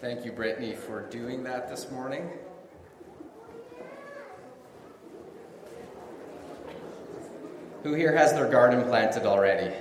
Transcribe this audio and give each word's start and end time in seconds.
Thank 0.00 0.24
you, 0.24 0.30
Brittany, 0.30 0.76
for 0.76 1.08
doing 1.08 1.42
that 1.42 1.68
this 1.68 1.90
morning. 1.90 2.30
Who 7.82 7.94
here 7.94 8.16
has 8.16 8.32
their 8.32 8.48
garden 8.48 8.84
planted 8.84 9.26
already? 9.26 9.74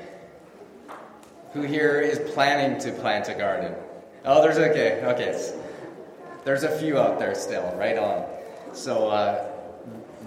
Who 1.54 1.62
here 1.62 2.02
is 2.02 2.18
planning 2.34 2.80
to 2.80 2.92
plant 2.94 3.30
a 3.30 3.36
garden? 3.36 3.76
Oh, 4.26 4.42
there's 4.42 4.58
okay, 4.58 5.04
okay. 5.04 5.54
There's 6.46 6.64
a 6.64 6.80
few 6.80 6.98
out 6.98 7.20
there 7.20 7.36
still, 7.36 7.72
right 7.78 8.00
on. 8.00 8.26
So, 8.74 9.10
uh, 9.10 9.52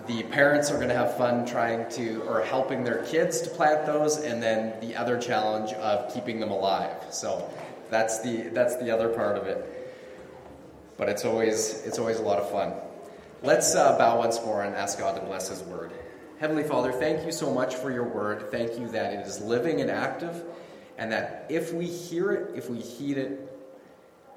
the 0.06 0.22
parents 0.22 0.70
are 0.70 0.76
going 0.76 0.90
to 0.90 0.94
have 0.94 1.16
fun 1.16 1.44
trying 1.44 1.90
to 1.90 2.22
or 2.28 2.42
helping 2.42 2.84
their 2.84 3.04
kids 3.06 3.40
to 3.40 3.50
plant 3.50 3.86
those 3.86 4.18
and 4.18 4.40
then 4.40 4.78
the 4.80 4.94
other 4.94 5.18
challenge 5.20 5.72
of 5.72 6.12
keeping 6.14 6.40
them 6.40 6.50
alive 6.50 6.96
so 7.10 7.48
that's 7.90 8.20
the 8.20 8.48
that's 8.48 8.76
the 8.76 8.90
other 8.90 9.10
part 9.10 9.36
of 9.36 9.46
it 9.46 9.79
but 11.00 11.08
it's 11.08 11.24
always 11.24 11.82
it's 11.86 11.98
always 11.98 12.18
a 12.18 12.22
lot 12.22 12.38
of 12.38 12.50
fun. 12.50 12.74
Let's 13.42 13.74
uh, 13.74 13.96
bow 13.96 14.18
once 14.18 14.38
more 14.44 14.64
and 14.64 14.76
ask 14.76 14.98
god 14.98 15.18
to 15.18 15.22
bless 15.22 15.48
his 15.48 15.62
word. 15.62 15.92
Heavenly 16.38 16.62
father 16.62 16.92
thank 16.92 17.24
you 17.24 17.32
so 17.32 17.52
much 17.52 17.74
for 17.74 17.90
your 17.90 18.04
word. 18.04 18.50
Thank 18.50 18.78
you 18.78 18.86
that 18.88 19.14
it 19.14 19.26
is 19.26 19.40
living 19.40 19.80
and 19.80 19.90
active 19.90 20.44
and 20.98 21.10
that 21.10 21.46
if 21.48 21.72
we 21.72 21.86
hear 21.86 22.32
it 22.32 22.54
if 22.54 22.68
we 22.68 22.80
heed 22.80 23.16
it 23.16 23.50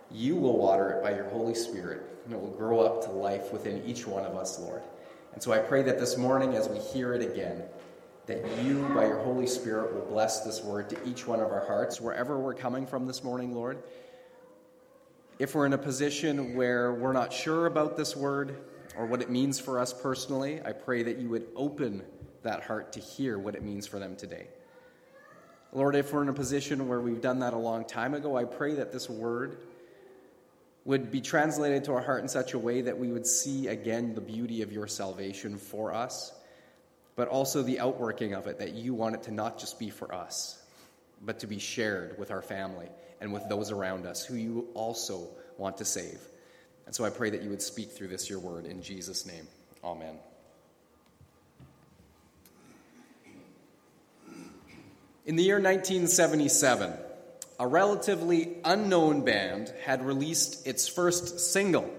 you 0.09 0.37
will 0.37 0.57
water 0.57 0.91
it 0.91 1.03
by 1.03 1.13
your 1.13 1.25
holy 1.25 1.53
spirit 1.53 2.01
and 2.23 2.33
it 2.33 2.39
will 2.39 2.51
grow 2.51 2.79
up 2.79 3.03
to 3.03 3.11
life 3.11 3.51
within 3.51 3.83
each 3.85 4.07
one 4.07 4.25
of 4.25 4.37
us 4.37 4.57
lord. 4.57 4.81
And 5.33 5.43
so 5.43 5.51
I 5.51 5.59
pray 5.59 5.83
that 5.83 5.99
this 5.99 6.15
morning, 6.15 6.53
as 6.53 6.69
we 6.69 6.77
hear 6.77 7.13
it 7.13 7.23
again, 7.23 7.63
that 8.27 8.45
you, 8.63 8.87
by 8.95 9.07
your 9.07 9.19
Holy 9.19 9.47
Spirit, 9.47 9.93
will 9.93 10.05
bless 10.05 10.41
this 10.41 10.63
word 10.63 10.89
to 10.91 11.09
each 11.09 11.25
one 11.25 11.39
of 11.39 11.51
our 11.51 11.65
hearts, 11.65 11.99
wherever 11.99 12.37
we're 12.37 12.53
coming 12.53 12.85
from 12.85 13.07
this 13.07 13.23
morning, 13.23 13.53
Lord. 13.53 13.81
If 15.39 15.55
we're 15.55 15.65
in 15.65 15.73
a 15.73 15.79
position 15.79 16.55
where 16.55 16.93
we're 16.93 17.11
not 17.11 17.33
sure 17.33 17.65
about 17.65 17.97
this 17.97 18.15
word 18.15 18.55
or 18.95 19.07
what 19.07 19.19
it 19.21 19.31
means 19.31 19.59
for 19.59 19.79
us 19.79 19.91
personally, 19.91 20.61
I 20.63 20.73
pray 20.73 21.01
that 21.03 21.17
you 21.17 21.29
would 21.29 21.47
open 21.55 22.03
that 22.43 22.63
heart 22.63 22.93
to 22.93 22.99
hear 22.99 23.39
what 23.39 23.55
it 23.55 23.63
means 23.63 23.87
for 23.87 23.97
them 23.97 24.15
today. 24.15 24.47
Lord, 25.71 25.95
if 25.95 26.13
we're 26.13 26.21
in 26.21 26.29
a 26.29 26.33
position 26.33 26.87
where 26.87 27.01
we've 27.01 27.21
done 27.21 27.39
that 27.39 27.53
a 27.53 27.57
long 27.57 27.83
time 27.83 28.13
ago, 28.13 28.37
I 28.37 28.43
pray 28.43 28.75
that 28.75 28.91
this 28.91 29.09
word 29.09 29.57
would 30.85 31.09
be 31.09 31.19
translated 31.19 31.85
to 31.85 31.93
our 31.93 32.01
heart 32.01 32.21
in 32.21 32.27
such 32.27 32.53
a 32.53 32.59
way 32.59 32.81
that 32.81 32.99
we 32.99 33.07
would 33.11 33.25
see 33.25 33.67
again 33.67 34.13
the 34.13 34.21
beauty 34.21 34.61
of 34.61 34.71
your 34.71 34.85
salvation 34.85 35.57
for 35.57 35.95
us, 35.95 36.31
but 37.15 37.27
also 37.27 37.63
the 37.63 37.79
outworking 37.79 38.33
of 38.33 38.45
it, 38.45 38.59
that 38.59 38.73
you 38.73 38.93
want 38.93 39.15
it 39.15 39.23
to 39.23 39.31
not 39.31 39.57
just 39.57 39.79
be 39.79 39.89
for 39.89 40.13
us, 40.13 40.61
but 41.23 41.39
to 41.39 41.47
be 41.47 41.57
shared 41.57 42.19
with 42.19 42.29
our 42.29 42.43
family 42.43 42.89
and 43.23 43.31
with 43.31 43.47
those 43.47 43.71
around 43.71 44.05
us 44.05 44.25
who 44.25 44.35
you 44.35 44.67
also 44.73 45.29
want 45.57 45.77
to 45.77 45.85
save. 45.85 46.19
And 46.85 46.93
so 46.93 47.05
I 47.05 47.09
pray 47.09 47.29
that 47.29 47.41
you 47.41 47.49
would 47.49 47.61
speak 47.61 47.91
through 47.91 48.09
this, 48.09 48.29
your 48.29 48.39
word, 48.39 48.65
in 48.65 48.83
Jesus' 48.83 49.25
name. 49.25 49.47
Amen. 49.81 50.19
In 55.25 55.37
the 55.37 55.43
year 55.43 55.55
1977, 55.55 56.91
a 57.61 57.65
relatively 57.65 58.57
unknown 58.65 59.23
band 59.23 59.73
had 59.85 60.05
released 60.05 60.67
its 60.67 60.89
first 60.89 61.39
single. 61.39 61.89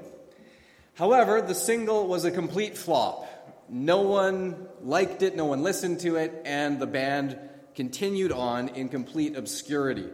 However, 0.92 1.40
the 1.40 1.54
single 1.54 2.06
was 2.06 2.26
a 2.26 2.30
complete 2.30 2.76
flop. 2.76 3.26
No 3.70 4.02
one 4.02 4.68
liked 4.82 5.22
it, 5.22 5.36
no 5.36 5.46
one 5.46 5.62
listened 5.62 6.00
to 6.00 6.16
it, 6.16 6.42
and 6.44 6.78
the 6.78 6.86
band 6.86 7.38
continued 7.74 8.30
on 8.30 8.68
in 8.68 8.90
complete 8.90 9.36
obscurity. 9.36 10.10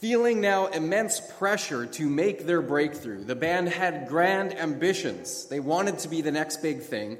Feeling 0.00 0.40
now 0.40 0.68
immense 0.68 1.20
pressure 1.38 1.84
to 1.84 2.08
make 2.08 2.46
their 2.46 2.62
breakthrough, 2.62 3.22
the 3.22 3.34
band 3.34 3.68
had 3.68 4.08
grand 4.08 4.56
ambitions. 4.56 5.44
They 5.44 5.60
wanted 5.60 5.98
to 5.98 6.08
be 6.08 6.22
the 6.22 6.32
next 6.32 6.62
big 6.62 6.80
thing. 6.80 7.18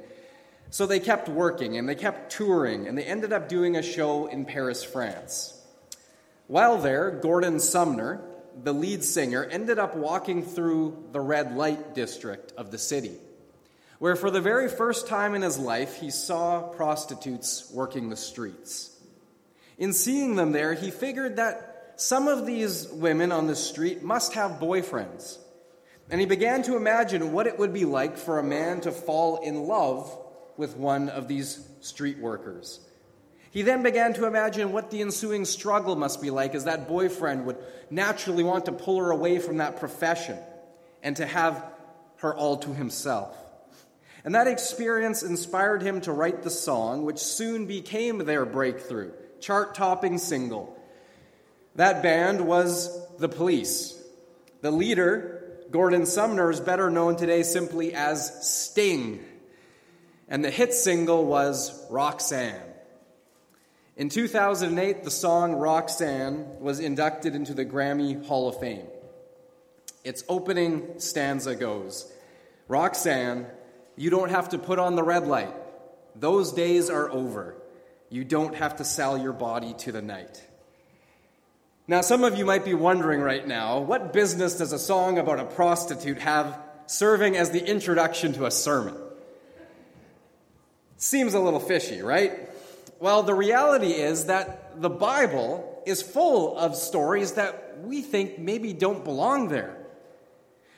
So 0.71 0.87
they 0.87 0.99
kept 0.99 1.29
working 1.29 1.77
and 1.77 1.87
they 1.87 1.93
kept 1.93 2.31
touring, 2.31 2.87
and 2.87 2.97
they 2.97 3.03
ended 3.03 3.33
up 3.33 3.47
doing 3.47 3.75
a 3.75 3.83
show 3.83 4.25
in 4.25 4.45
Paris, 4.45 4.83
France. 4.83 5.61
While 6.47 6.79
there, 6.79 7.11
Gordon 7.11 7.59
Sumner, 7.59 8.19
the 8.63 8.73
lead 8.73 9.03
singer, 9.03 9.45
ended 9.45 9.77
up 9.77 9.95
walking 9.95 10.41
through 10.41 11.05
the 11.11 11.19
red 11.19 11.55
light 11.55 11.93
district 11.93 12.51
of 12.57 12.71
the 12.71 12.79
city, 12.79 13.13
where 13.99 14.15
for 14.15 14.31
the 14.31 14.41
very 14.41 14.67
first 14.67 15.07
time 15.07 15.35
in 15.35 15.43
his 15.43 15.59
life 15.59 15.97
he 15.97 16.09
saw 16.09 16.63
prostitutes 16.63 17.69
working 17.71 18.09
the 18.09 18.17
streets. 18.17 18.97
In 19.77 19.93
seeing 19.93 20.35
them 20.35 20.51
there, 20.51 20.73
he 20.73 20.89
figured 20.89 21.35
that 21.35 21.70
some 22.01 22.27
of 22.27 22.47
these 22.47 22.87
women 22.89 23.31
on 23.31 23.45
the 23.45 23.55
street 23.55 24.01
must 24.01 24.33
have 24.33 24.59
boyfriends. 24.59 25.37
And 26.09 26.19
he 26.19 26.25
began 26.25 26.63
to 26.63 26.75
imagine 26.75 27.31
what 27.31 27.45
it 27.45 27.59
would 27.59 27.73
be 27.73 27.85
like 27.85 28.17
for 28.17 28.39
a 28.39 28.43
man 28.43 28.81
to 28.81 28.91
fall 28.91 29.37
in 29.37 29.67
love 29.67 30.17
with 30.57 30.75
one 30.75 31.09
of 31.09 31.27
these 31.27 31.63
street 31.81 32.17
workers. 32.17 32.79
He 33.51 33.61
then 33.61 33.83
began 33.83 34.13
to 34.15 34.25
imagine 34.25 34.71
what 34.71 34.89
the 34.89 35.01
ensuing 35.01 35.45
struggle 35.45 35.95
must 35.95 36.23
be 36.23 36.31
like 36.31 36.55
as 36.55 36.65
that 36.65 36.87
boyfriend 36.87 37.45
would 37.45 37.57
naturally 37.91 38.43
want 38.43 38.65
to 38.65 38.71
pull 38.71 38.97
her 38.97 39.11
away 39.11 39.37
from 39.37 39.57
that 39.57 39.79
profession 39.79 40.39
and 41.03 41.15
to 41.17 41.25
have 41.27 41.63
her 42.17 42.33
all 42.33 42.57
to 42.57 42.73
himself. 42.73 43.37
And 44.25 44.33
that 44.33 44.47
experience 44.47 45.21
inspired 45.21 45.83
him 45.83 46.01
to 46.01 46.11
write 46.11 46.41
the 46.41 46.49
song, 46.49 47.05
which 47.05 47.19
soon 47.19 47.67
became 47.67 48.17
their 48.19 48.45
breakthrough, 48.45 49.11
chart 49.39 49.75
topping 49.75 50.17
single. 50.17 50.80
That 51.75 52.03
band 52.03 52.41
was 52.41 52.89
The 53.17 53.29
Police. 53.29 53.97
The 54.61 54.71
leader, 54.71 55.57
Gordon 55.71 56.05
Sumner, 56.05 56.51
is 56.51 56.59
better 56.59 56.89
known 56.89 57.15
today 57.15 57.43
simply 57.43 57.93
as 57.93 58.47
Sting. 58.47 59.23
And 60.27 60.43
the 60.43 60.51
hit 60.51 60.73
single 60.73 61.25
was 61.25 61.89
Roxanne. 61.89 62.61
In 63.97 64.09
2008, 64.09 65.03
the 65.03 65.11
song 65.11 65.53
Roxanne 65.53 66.59
was 66.59 66.79
inducted 66.79 67.35
into 67.35 67.53
the 67.53 67.65
Grammy 67.65 68.25
Hall 68.25 68.47
of 68.49 68.59
Fame. 68.59 68.87
Its 70.03 70.23
opening 70.27 70.99
stanza 70.99 71.55
goes 71.55 72.11
Roxanne, 72.67 73.45
you 73.95 74.09
don't 74.09 74.29
have 74.29 74.49
to 74.49 74.57
put 74.57 74.79
on 74.79 74.95
the 74.95 75.03
red 75.03 75.27
light. 75.27 75.53
Those 76.15 76.53
days 76.53 76.89
are 76.89 77.09
over. 77.09 77.55
You 78.09 78.23
don't 78.23 78.55
have 78.55 78.77
to 78.77 78.83
sell 78.83 79.17
your 79.17 79.33
body 79.33 79.73
to 79.79 79.91
the 79.91 80.01
night. 80.01 80.41
Now, 81.87 82.01
some 82.01 82.23
of 82.23 82.37
you 82.37 82.45
might 82.45 82.63
be 82.63 82.73
wondering 82.73 83.21
right 83.21 83.45
now 83.45 83.79
what 83.79 84.13
business 84.13 84.57
does 84.57 84.71
a 84.71 84.79
song 84.79 85.17
about 85.17 85.39
a 85.39 85.45
prostitute 85.45 86.19
have 86.19 86.57
serving 86.85 87.35
as 87.35 87.51
the 87.51 87.65
introduction 87.65 88.33
to 88.33 88.45
a 88.45 88.51
sermon? 88.51 88.95
Seems 90.97 91.33
a 91.33 91.39
little 91.39 91.59
fishy, 91.59 92.01
right? 92.01 92.33
Well, 92.99 93.23
the 93.23 93.33
reality 93.33 93.93
is 93.93 94.27
that 94.27 94.79
the 94.79 94.89
Bible 94.89 95.81
is 95.87 96.03
full 96.03 96.55
of 96.57 96.75
stories 96.75 97.33
that 97.33 97.79
we 97.81 98.01
think 98.01 98.37
maybe 98.37 98.73
don't 98.73 99.03
belong 99.03 99.47
there. 99.47 99.75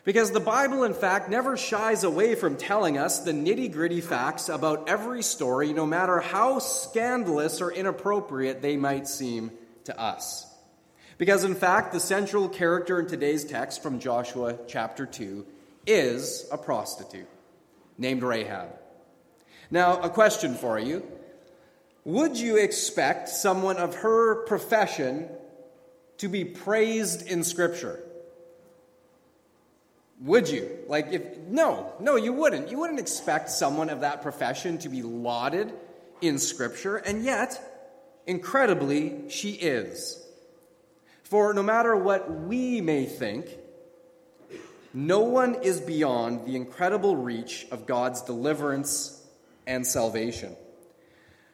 Because 0.05 0.31
the 0.31 0.39
Bible, 0.39 0.83
in 0.83 0.93
fact, 0.93 1.29
never 1.29 1.57
shies 1.57 2.03
away 2.03 2.35
from 2.35 2.57
telling 2.57 2.97
us 2.97 3.19
the 3.19 3.31
nitty 3.31 3.71
gritty 3.71 4.01
facts 4.01 4.49
about 4.49 4.87
every 4.87 5.21
story, 5.21 5.73
no 5.73 5.85
matter 5.85 6.19
how 6.19 6.59
scandalous 6.59 7.61
or 7.61 7.71
inappropriate 7.71 8.61
they 8.61 8.77
might 8.77 9.07
seem 9.07 9.51
to 9.85 9.99
us. 9.99 10.52
Because, 11.23 11.45
in 11.45 11.55
fact, 11.55 11.93
the 11.93 12.01
central 12.01 12.49
character 12.49 12.99
in 12.99 13.07
today's 13.07 13.45
text 13.45 13.81
from 13.81 13.97
Joshua 13.97 14.57
chapter 14.67 15.05
2 15.05 15.45
is 15.87 16.45
a 16.51 16.57
prostitute 16.57 17.29
named 17.97 18.23
Rahab. 18.23 18.67
Now, 19.71 20.01
a 20.01 20.09
question 20.09 20.53
for 20.53 20.77
you 20.77 21.01
would 22.03 22.37
you 22.37 22.57
expect 22.57 23.29
someone 23.29 23.77
of 23.77 23.95
her 23.95 24.43
profession 24.47 25.29
to 26.17 26.27
be 26.27 26.43
praised 26.43 27.25
in 27.25 27.45
Scripture? 27.45 28.03
Would 30.23 30.49
you? 30.49 30.77
Like, 30.89 31.13
if 31.13 31.37
no, 31.47 31.93
no, 32.01 32.17
you 32.17 32.33
wouldn't. 32.33 32.69
You 32.69 32.79
wouldn't 32.79 32.99
expect 32.99 33.49
someone 33.49 33.89
of 33.89 34.01
that 34.01 34.23
profession 34.23 34.77
to 34.79 34.89
be 34.89 35.01
lauded 35.01 35.71
in 36.19 36.37
Scripture, 36.37 36.97
and 36.97 37.23
yet, 37.23 37.61
incredibly, 38.27 39.29
she 39.29 39.51
is. 39.51 40.19
For 41.33 41.51
no 41.51 41.63
matter 41.63 41.95
what 41.95 42.29
we 42.29 42.79
may 42.79 43.05
think, 43.05 43.47
no 44.93 45.21
one 45.21 45.55
is 45.63 45.81
beyond 45.81 46.45
the 46.45 46.55
incredible 46.55 47.15
reach 47.15 47.65
of 47.71 47.87
God's 47.87 48.21
deliverance 48.21 49.19
and 49.65 49.83
salvation. 49.83 50.55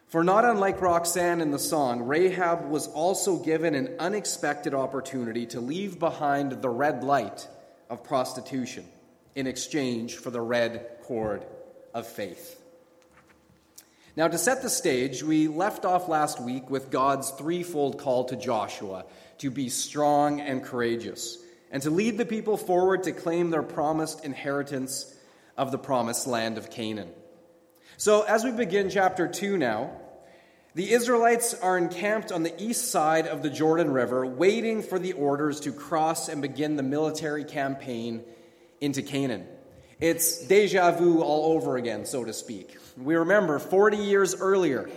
For 0.08 0.22
not 0.22 0.44
unlike 0.44 0.82
Roxanne 0.82 1.40
in 1.40 1.50
the 1.50 1.58
song, 1.58 2.02
Rahab 2.02 2.68
was 2.68 2.88
also 2.88 3.38
given 3.38 3.74
an 3.74 3.96
unexpected 3.98 4.74
opportunity 4.74 5.46
to 5.46 5.62
leave 5.62 5.98
behind 5.98 6.60
the 6.60 6.68
red 6.68 7.02
light 7.02 7.48
of 7.88 8.04
prostitution 8.04 8.84
in 9.34 9.46
exchange 9.46 10.16
for 10.16 10.30
the 10.30 10.42
red 10.42 10.98
cord 11.04 11.42
of 11.94 12.06
faith. 12.06 12.60
Now, 14.14 14.28
to 14.28 14.36
set 14.36 14.60
the 14.60 14.68
stage, 14.68 15.22
we 15.22 15.48
left 15.48 15.86
off 15.86 16.06
last 16.06 16.38
week 16.38 16.68
with 16.68 16.90
God's 16.90 17.30
threefold 17.30 17.96
call 17.96 18.24
to 18.24 18.36
Joshua 18.36 19.06
to 19.40 19.50
be 19.50 19.68
strong 19.68 20.40
and 20.40 20.62
courageous. 20.62 21.38
and 21.72 21.82
to 21.84 21.90
lead 21.90 22.18
the 22.18 22.26
people 22.26 22.56
forward 22.56 23.04
to 23.04 23.12
claim 23.12 23.50
their 23.50 23.62
promised 23.62 24.24
inheritance 24.24 25.14
of 25.56 25.70
the 25.70 25.78
promised 25.78 26.26
land 26.26 26.58
of 26.58 26.68
Canaan. 26.68 27.08
So, 27.96 28.22
as 28.22 28.42
we 28.42 28.50
begin 28.50 28.90
chapter 28.90 29.28
2 29.28 29.56
now, 29.56 29.92
the 30.74 30.90
Israelites 30.90 31.54
are 31.54 31.78
encamped 31.78 32.32
on 32.32 32.42
the 32.42 32.54
east 32.60 32.90
side 32.90 33.28
of 33.28 33.42
the 33.42 33.50
Jordan 33.50 33.92
River, 33.92 34.26
waiting 34.26 34.82
for 34.82 34.98
the 34.98 35.12
orders 35.12 35.60
to 35.60 35.72
cross 35.72 36.28
and 36.28 36.42
begin 36.42 36.76
the 36.76 36.82
military 36.82 37.44
campaign 37.44 38.24
into 38.80 39.02
Canaan. 39.02 39.46
It's 40.00 40.46
deja 40.46 40.92
vu 40.92 41.22
all 41.22 41.52
over 41.56 41.76
again, 41.76 42.06
so 42.06 42.24
to 42.24 42.32
speak. 42.32 42.76
We 42.96 43.16
remember 43.16 43.58
40 43.58 43.98
years 43.98 44.34
earlier, 44.34 44.88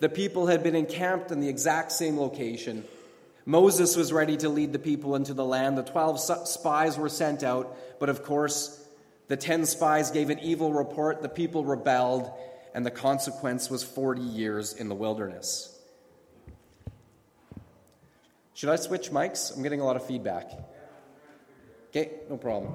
the 0.00 0.08
people 0.08 0.46
had 0.46 0.62
been 0.62 0.76
encamped 0.76 1.30
in 1.30 1.40
the 1.40 1.48
exact 1.48 1.92
same 1.92 2.18
location. 2.18 2.84
Moses 3.44 3.96
was 3.96 4.12
ready 4.12 4.36
to 4.38 4.48
lead 4.48 4.72
the 4.72 4.78
people 4.78 5.16
into 5.16 5.34
the 5.34 5.44
land. 5.44 5.76
The 5.76 5.82
12 5.82 6.20
spies 6.48 6.96
were 6.96 7.08
sent 7.08 7.42
out, 7.42 7.76
but 7.98 8.08
of 8.08 8.22
course, 8.22 8.78
the 9.28 9.36
10 9.36 9.66
spies 9.66 10.10
gave 10.10 10.30
an 10.30 10.38
evil 10.38 10.72
report. 10.72 11.22
The 11.22 11.28
people 11.28 11.64
rebelled, 11.64 12.30
and 12.74 12.86
the 12.86 12.90
consequence 12.90 13.68
was 13.68 13.82
40 13.82 14.20
years 14.20 14.72
in 14.72 14.88
the 14.88 14.94
wilderness. 14.94 15.68
Should 18.54 18.68
I 18.68 18.76
switch 18.76 19.10
mics? 19.10 19.56
I'm 19.56 19.62
getting 19.62 19.80
a 19.80 19.84
lot 19.84 19.96
of 19.96 20.06
feedback. 20.06 20.52
Okay, 21.90 22.10
no 22.30 22.36
problem. 22.36 22.74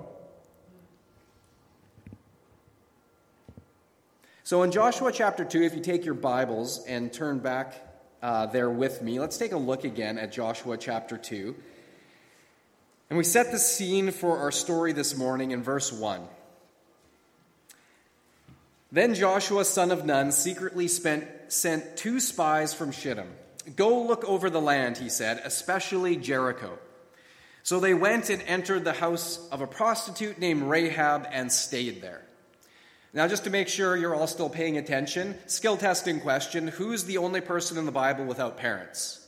So, 4.44 4.64
in 4.64 4.72
Joshua 4.72 5.12
chapter 5.12 5.46
2, 5.46 5.62
if 5.64 5.76
you 5.76 5.82
take 5.82 6.06
your 6.06 6.14
Bibles 6.14 6.86
and 6.86 7.12
turn 7.12 7.40
back 7.40 7.87
uh, 8.22 8.48
there 8.48 8.70
with 8.70 9.02
me, 9.02 9.20
let's 9.20 9.38
take 9.38 9.52
a 9.52 9.58
look 9.58 9.84
again 9.84 10.18
at 10.18 10.32
Joshua 10.32 10.78
chapter 10.78 11.18
2. 11.18 11.56
And 13.10 13.18
we 13.18 13.24
set 13.24 13.52
the 13.52 13.60
scene 13.60 14.12
for 14.12 14.40
our 14.40 14.52
story 14.52 14.92
this 14.92 15.16
morning 15.16 15.52
in 15.52 15.64
verse 15.64 15.92
1. 15.92 16.22
Then 18.92 19.16
Joshua, 19.16 19.66
son 19.66 19.92
of 19.92 20.06
Nun, 20.06 20.32
secretly 20.32 20.88
spent, 20.88 21.26
sent 21.50 21.98
two 21.98 22.20
spies 22.20 22.74
from 22.74 22.92
Shittim. 22.92 23.28
Go 23.76 24.04
look 24.04 24.24
over 24.24 24.50
the 24.50 24.62
land, 24.62 24.98
he 24.98 25.10
said, 25.10 25.42
especially 25.44 26.16
Jericho. 26.16 26.80
So 27.64 27.82
they 27.82 27.94
went 27.94 28.30
and 28.30 28.42
entered 28.44 28.86
the 28.86 28.94
house 28.94 29.46
of 29.52 29.62
a 29.62 29.68
prostitute 29.68 30.40
named 30.40 30.64
Rahab 30.64 31.28
and 31.30 31.52
stayed 31.52 32.02
there. 32.02 32.27
Now, 33.18 33.28
just 33.28 33.46
to 33.46 33.50
make 33.50 33.68
sure 33.68 33.98
you're 33.98 34.14
all 34.14 34.28
still 34.28 34.48
paying 34.48 34.78
attention, 34.78 35.40
skill 35.48 35.76
testing 35.76 36.20
question 36.20 36.68
Who's 36.68 37.06
the 37.06 37.18
only 37.18 37.42
person 37.42 37.80
in 37.80 37.88
the 37.88 37.92
Bible 37.92 38.26
without 38.26 38.58
parents? 38.58 39.26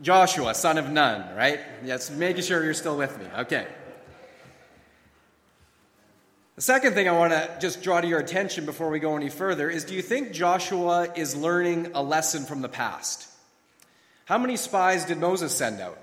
Joshua, 0.00 0.54
son 0.54 0.78
of 0.78 0.88
Nun, 0.88 1.34
right? 1.34 1.58
Yes, 1.84 2.12
making 2.12 2.44
sure 2.44 2.62
you're 2.62 2.74
still 2.74 2.96
with 2.96 3.18
me. 3.18 3.24
Okay. 3.38 3.66
The 6.54 6.62
second 6.62 6.94
thing 6.94 7.08
I 7.08 7.12
want 7.18 7.32
to 7.32 7.58
just 7.60 7.82
draw 7.82 8.00
to 8.00 8.06
your 8.06 8.20
attention 8.20 8.66
before 8.66 8.90
we 8.90 9.00
go 9.00 9.16
any 9.16 9.28
further 9.28 9.68
is 9.68 9.82
do 9.82 9.96
you 9.96 10.02
think 10.02 10.30
Joshua 10.30 11.08
is 11.16 11.34
learning 11.34 11.90
a 11.92 12.04
lesson 12.04 12.44
from 12.44 12.62
the 12.62 12.68
past? 12.68 13.26
How 14.26 14.38
many 14.38 14.56
spies 14.56 15.06
did 15.06 15.18
Moses 15.18 15.52
send 15.52 15.80
out? 15.80 15.98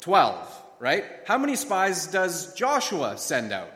Twelve, 0.00 0.52
right? 0.80 1.04
How 1.26 1.38
many 1.38 1.54
spies 1.54 2.08
does 2.08 2.54
Joshua 2.54 3.18
send 3.18 3.52
out? 3.52 3.70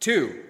Two, 0.00 0.42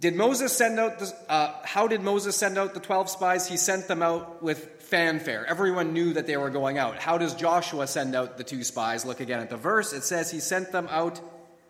did 0.00 0.16
Moses 0.16 0.54
send 0.54 0.78
out 0.80 0.98
the, 0.98 1.14
uh, 1.28 1.54
how 1.64 1.86
did 1.86 2.02
Moses 2.02 2.36
send 2.36 2.58
out 2.58 2.74
the 2.74 2.80
12 2.80 3.08
spies? 3.08 3.48
He 3.48 3.56
sent 3.56 3.88
them 3.88 4.02
out 4.02 4.42
with 4.42 4.82
fanfare. 4.82 5.46
Everyone 5.46 5.92
knew 5.92 6.12
that 6.14 6.26
they 6.26 6.36
were 6.36 6.50
going 6.50 6.78
out. 6.78 6.98
How 6.98 7.16
does 7.16 7.34
Joshua 7.34 7.86
send 7.86 8.14
out 8.14 8.36
the 8.36 8.44
two 8.44 8.64
spies? 8.64 9.04
Look 9.04 9.20
again 9.20 9.40
at 9.40 9.50
the 9.50 9.56
verse. 9.56 9.92
It 9.92 10.02
says 10.02 10.30
he 10.30 10.40
sent 10.40 10.72
them 10.72 10.88
out 10.90 11.20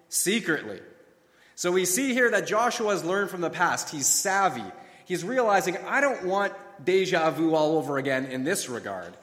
secretly. 0.08 0.80
So 1.54 1.70
we 1.70 1.84
see 1.84 2.12
here 2.12 2.30
that 2.30 2.46
Joshua 2.46 2.90
has 2.90 3.04
learned 3.04 3.30
from 3.30 3.40
the 3.40 3.50
past. 3.50 3.90
He's 3.90 4.06
savvy. 4.06 4.64
He's 5.04 5.22
realizing, 5.22 5.76
I 5.86 6.00
don't 6.00 6.24
want 6.24 6.52
deja 6.82 7.30
vu 7.30 7.54
all 7.54 7.76
over 7.76 7.98
again 7.98 8.26
in 8.26 8.42
this 8.42 8.68
regard. 8.68 9.14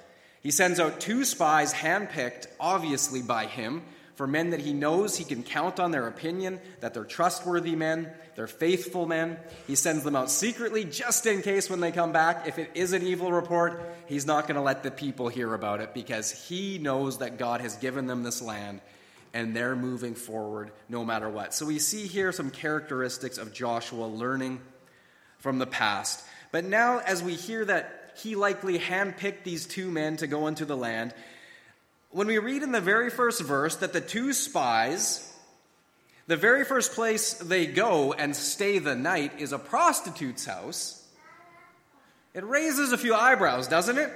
He 0.42 0.52
sends 0.52 0.80
out 0.80 1.00
two 1.00 1.26
spies, 1.26 1.74
handpicked, 1.74 2.48
obviously 2.60 3.22
by 3.22 3.46
him, 3.46 3.84
for 4.22 4.28
men 4.28 4.52
that 4.52 4.60
he 4.60 4.72
knows 4.72 5.18
he 5.18 5.24
can 5.24 5.42
count 5.42 5.80
on 5.80 5.90
their 5.90 6.06
opinion, 6.08 6.60
that 6.82 6.94
they're 6.94 7.04
trustworthy 7.04 7.76
men, 7.76 8.08
they're 8.36 8.46
faithful 8.46 9.08
men. 9.08 9.36
He 9.66 9.74
sends 9.74 10.04
them 10.04 10.16
out 10.16 10.30
secretly 10.30 10.84
just 10.84 11.26
in 11.26 11.42
case 11.42 11.72
when 11.72 11.80
they 11.80 11.92
come 11.92 12.12
back, 12.12 12.48
if 12.48 12.60
it 12.60 12.70
is 12.76 12.94
an 12.94 13.02
evil 13.02 13.32
report, 13.32 13.82
he's 14.06 14.28
not 14.28 14.44
going 14.44 14.58
to 14.58 14.62
let 14.62 14.84
the 14.84 14.92
people 14.92 15.28
hear 15.28 15.56
about 15.56 15.82
it 15.82 15.96
because 15.96 16.30
he 16.48 16.78
knows 16.78 17.18
that 17.18 17.40
God 17.40 17.62
has 17.62 17.78
given 17.78 18.06
them 18.06 18.22
this 18.22 18.44
land 18.44 18.80
and 19.34 19.56
they're 19.56 19.76
moving 19.76 20.14
forward 20.14 20.72
no 20.88 21.04
matter 21.04 21.28
what. 21.28 21.56
So 21.56 21.66
we 21.66 21.80
see 21.80 22.06
here 22.06 22.32
some 22.32 22.52
characteristics 22.52 23.40
of 23.40 23.52
Joshua 23.52 24.06
learning 24.06 24.62
from 25.40 25.58
the 25.58 25.66
past. 25.66 26.24
But 26.52 26.64
now, 26.64 27.00
as 27.00 27.24
we 27.24 27.34
hear 27.34 27.66
that 27.66 28.14
he 28.18 28.36
likely 28.36 28.78
handpicked 28.78 29.46
these 29.46 29.66
two 29.66 29.90
men 29.90 30.18
to 30.18 30.28
go 30.28 30.46
into 30.46 30.66
the 30.66 30.78
land, 30.78 31.16
when 32.12 32.28
we 32.28 32.38
read 32.38 32.64
in 32.64 32.72
the 32.72 32.82
very 32.82 33.10
first 33.10 33.42
verse 33.42 33.78
that 33.78 33.94
the 33.94 34.02
two 34.02 34.34
spies, 34.34 35.28
the 36.28 36.38
very 36.38 36.66
first 36.66 36.94
place 36.94 37.34
they 37.34 37.66
go 37.66 38.14
and 38.14 38.36
stay 38.36 38.80
the 38.80 38.96
night 38.96 39.40
is 39.40 39.54
a 39.54 39.60
prostitute's 39.60 40.46
house, 40.46 40.98
it 42.34 42.46
raises 42.46 42.92
a 42.92 42.98
few 42.98 43.14
eyebrows, 43.14 43.68
doesn't 43.68 43.98
it? 43.98 44.12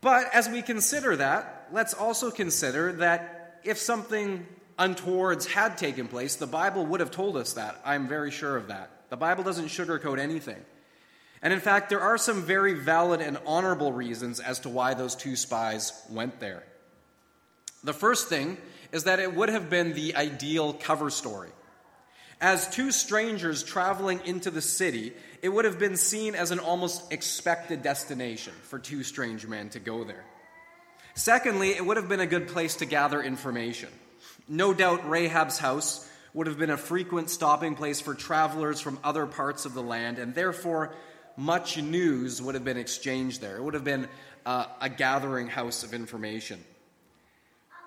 But 0.00 0.34
as 0.34 0.48
we 0.48 0.62
consider 0.62 1.16
that, 1.16 1.68
let's 1.72 1.94
also 1.94 2.30
consider 2.30 2.92
that 2.94 3.60
if 3.64 3.78
something 3.78 4.46
untowards 4.78 5.46
had 5.46 5.78
taken 5.78 6.08
place, 6.08 6.36
the 6.36 6.46
Bible 6.46 6.84
would 6.86 7.00
have 7.00 7.10
told 7.10 7.36
us 7.36 7.54
that. 7.54 7.80
I'm 7.84 8.08
very 8.08 8.30
sure 8.30 8.56
of 8.56 8.68
that. 8.68 8.90
The 9.08 9.16
Bible 9.16 9.44
doesn't 9.44 9.66
sugarcoat 9.66 10.18
anything. 10.18 10.60
And 11.44 11.52
in 11.52 11.60
fact, 11.60 11.90
there 11.90 12.00
are 12.00 12.16
some 12.16 12.42
very 12.42 12.72
valid 12.72 13.20
and 13.20 13.36
honorable 13.46 13.92
reasons 13.92 14.40
as 14.40 14.60
to 14.60 14.70
why 14.70 14.94
those 14.94 15.14
two 15.14 15.36
spies 15.36 15.92
went 16.10 16.40
there. 16.40 16.64
The 17.84 17.92
first 17.92 18.30
thing 18.30 18.56
is 18.92 19.04
that 19.04 19.20
it 19.20 19.34
would 19.34 19.50
have 19.50 19.68
been 19.68 19.92
the 19.92 20.16
ideal 20.16 20.72
cover 20.72 21.10
story. 21.10 21.50
As 22.40 22.68
two 22.70 22.90
strangers 22.90 23.62
traveling 23.62 24.20
into 24.24 24.50
the 24.50 24.62
city, 24.62 25.12
it 25.42 25.50
would 25.50 25.66
have 25.66 25.78
been 25.78 25.98
seen 25.98 26.34
as 26.34 26.50
an 26.50 26.60
almost 26.60 27.12
expected 27.12 27.82
destination 27.82 28.54
for 28.62 28.78
two 28.78 29.02
strange 29.02 29.46
men 29.46 29.68
to 29.70 29.80
go 29.80 30.02
there. 30.02 30.24
Secondly, 31.14 31.70
it 31.70 31.84
would 31.84 31.98
have 31.98 32.08
been 32.08 32.20
a 32.20 32.26
good 32.26 32.48
place 32.48 32.76
to 32.76 32.86
gather 32.86 33.22
information. 33.22 33.90
No 34.48 34.72
doubt 34.72 35.08
Rahab's 35.08 35.58
house 35.58 36.08
would 36.32 36.46
have 36.46 36.58
been 36.58 36.70
a 36.70 36.76
frequent 36.76 37.28
stopping 37.28 37.74
place 37.74 38.00
for 38.00 38.14
travelers 38.14 38.80
from 38.80 38.98
other 39.04 39.26
parts 39.26 39.66
of 39.66 39.74
the 39.74 39.82
land, 39.82 40.18
and 40.18 40.34
therefore 40.34 40.92
much 41.36 41.80
news 41.80 42.40
would 42.40 42.54
have 42.54 42.64
been 42.64 42.76
exchanged 42.76 43.40
there. 43.40 43.56
It 43.56 43.62
would 43.62 43.74
have 43.74 43.84
been 43.84 44.08
uh, 44.46 44.66
a 44.80 44.88
gathering 44.88 45.48
house 45.48 45.82
of 45.82 45.94
information. 45.94 46.62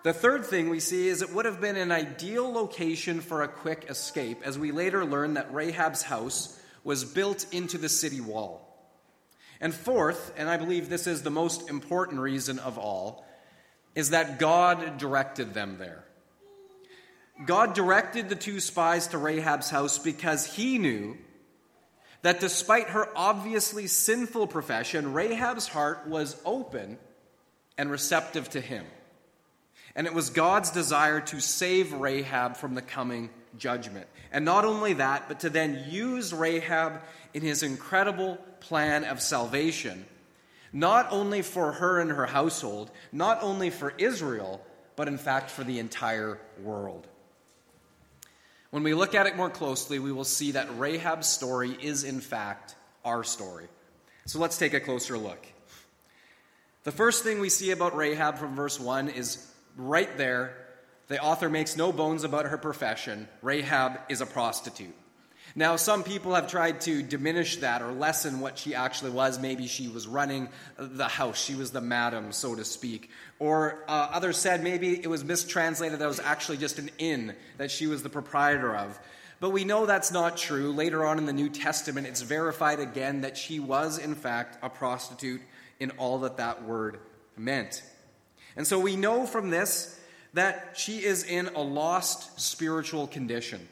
The 0.04 0.14
third 0.14 0.46
thing 0.46 0.70
we 0.70 0.80
see 0.80 1.08
is 1.08 1.22
it 1.22 1.34
would 1.34 1.46
have 1.46 1.60
been 1.60 1.76
an 1.76 1.92
ideal 1.92 2.52
location 2.52 3.20
for 3.20 3.44
a 3.44 3.48
quick 3.48 3.88
escape, 3.90 4.42
as 4.44 4.58
we 4.58 4.72
later 4.72 5.04
learn 5.04 5.34
that 5.34 5.54
Rahab's 5.54 6.04
house 6.04 6.60
was 6.84 7.04
built 7.04 7.46
into 7.52 7.78
the 7.78 7.90
city 7.90 8.22
wall. 8.22 8.64
And 9.60 9.74
fourth, 9.74 10.34
and 10.38 10.48
I 10.50 10.58
believe 10.58 10.88
this 10.88 11.08
is 11.08 11.24
the 11.24 11.30
most 11.30 11.70
important 11.70 12.22
reason 12.22 12.60
of 12.60 12.78
all, 12.78 13.26
is 13.96 14.12
that 14.12 14.40
God 14.40 14.98
directed 14.98 15.54
them 15.54 15.78
there. 15.80 16.04
God 17.46 17.74
directed 17.74 18.30
the 18.30 18.36
two 18.36 18.60
spies 18.60 19.08
to 19.08 19.18
Rahab's 19.18 19.70
house 19.70 20.00
because 20.00 20.46
he 20.46 20.78
knew 20.78 21.18
that 22.22 22.40
despite 22.40 22.90
her 22.90 23.10
obviously 23.16 23.88
sinful 23.88 24.48
profession, 24.48 25.14
Rahab's 25.14 25.68
heart 25.68 26.08
was 26.08 26.40
open 26.46 26.98
and 27.78 27.92
receptive 27.92 28.50
to 28.52 28.62
him. 28.62 28.86
And 29.96 30.08
it 30.08 30.14
was 30.14 30.30
God's 30.30 30.72
desire 30.72 31.22
to 31.22 31.40
save 31.40 31.94
Rahab 31.94 32.58
from 32.58 32.76
the 32.76 32.82
coming 32.82 33.30
judgment. 33.58 34.08
And 34.32 34.46
not 34.46 34.66
only 34.66 34.94
that, 34.94 35.28
but 35.28 35.40
to 35.42 35.50
then 35.50 35.86
use 35.90 36.34
Rahab 36.34 37.02
in 37.34 37.42
his 37.42 37.64
incredible 37.64 38.38
plan 38.60 39.04
of 39.04 39.22
salvation, 39.22 40.06
not 40.74 41.08
only 41.12 41.42
for 41.42 41.72
her 41.74 42.00
and 42.00 42.12
her 42.12 42.26
household, 42.26 42.92
not 43.12 43.42
only 43.42 43.70
for 43.70 43.94
Israel, 43.98 44.62
but 44.96 45.08
in 45.08 45.18
fact 45.18 45.50
for 45.50 45.64
the 45.64 45.80
entire 45.80 46.40
world. 46.62 47.08
When 48.70 48.84
we 48.84 48.94
look 48.94 49.16
at 49.16 49.28
it 49.28 49.36
more 49.36 49.50
closely, 49.50 50.00
we 50.00 50.12
will 50.12 50.26
see 50.26 50.52
that 50.52 50.78
Rahab's 50.78 51.28
story 51.28 51.78
is, 51.82 52.04
in 52.04 52.20
fact, 52.20 52.76
our 53.06 53.24
story. 53.24 53.68
So 54.26 54.40
let's 54.40 54.58
take 54.58 54.74
a 54.74 54.80
closer 54.80 55.18
look. 55.18 55.46
The 56.84 56.92
first 56.92 57.24
thing 57.24 57.40
we 57.40 57.50
see 57.50 57.72
about 57.72 57.96
Rahab 57.96 58.38
from 58.38 58.56
verse 58.56 58.80
1 58.80 59.10
is 59.10 59.46
right 59.78 60.18
there. 60.18 60.56
The 61.08 61.22
author 61.22 61.50
makes 61.50 61.78
no 61.78 61.94
bones 61.94 62.26
about 62.26 62.46
her 62.46 62.58
profession. 62.58 63.30
Rahab 63.42 64.00
is 64.10 64.20
a 64.20 64.26
prostitute. 64.26 64.96
Now, 65.58 65.76
some 65.76 66.04
people 66.04 66.36
have 66.36 66.48
tried 66.48 66.82
to 66.82 67.02
diminish 67.02 67.58
that 67.58 67.82
or 67.82 67.92
lessen 67.92 68.42
what 68.42 68.60
she 68.60 68.76
actually 68.76 69.10
was. 69.10 69.40
Maybe 69.40 69.66
she 69.66 69.88
was 69.88 70.06
running 70.08 70.50
the 70.78 71.08
house, 71.08 71.44
she 71.44 71.56
was 71.56 71.72
the 71.72 71.82
madam, 71.82 72.32
so 72.32 72.54
to 72.54 72.64
speak. 72.64 73.10
Or 73.40 73.84
uh, 73.88 74.10
others 74.14 74.38
said 74.38 74.64
maybe 74.64 75.04
it 75.04 75.08
was 75.08 75.24
mistranslated 75.26 75.98
that 75.98 76.06
it 76.06 76.08
was 76.08 76.20
actually 76.20 76.58
just 76.58 76.78
an 76.78 76.92
inn 77.00 77.34
that 77.58 77.72
she 77.72 77.88
was 77.88 78.04
the 78.04 78.10
proprietor 78.10 78.76
of. 78.76 79.00
But 79.40 79.50
we 79.50 79.64
know 79.64 79.88
that's 79.88 80.12
not 80.12 80.38
true. 80.38 80.72
Later 80.74 81.04
on 81.04 81.18
in 81.18 81.26
the 81.26 81.34
New 81.34 81.50
Testament, 81.50 82.06
it's 82.06 82.22
verified 82.22 82.80
again 82.80 83.22
that 83.22 83.36
she 83.36 83.60
was, 83.60 83.98
in 83.98 84.14
fact, 84.14 84.60
a 84.62 84.70
prostitute 84.70 85.42
in 85.80 85.90
all 85.98 86.20
that 86.20 86.38
that 86.38 86.66
word 86.66 87.00
meant. 87.36 87.82
And 88.56 88.68
so 88.68 88.78
we 88.78 88.96
know 88.96 89.26
from 89.26 89.50
this 89.50 90.00
that 90.36 90.74
she 90.76 91.04
is 91.04 91.24
in 91.24 91.48
a 91.56 91.62
lost 91.62 92.40
spiritual 92.40 93.08
condition. 93.08 93.68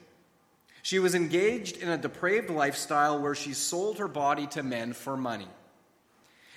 She 0.85 0.99
was 0.99 1.15
engaged 1.15 1.77
in 1.77 1.89
a 1.89 1.97
depraved 1.97 2.51
lifestyle 2.51 3.19
where 3.19 3.33
she 3.33 3.53
sold 3.55 3.97
her 3.97 4.07
body 4.07 4.45
to 4.49 4.61
men 4.61 4.93
for 4.93 5.17
money. 5.17 5.47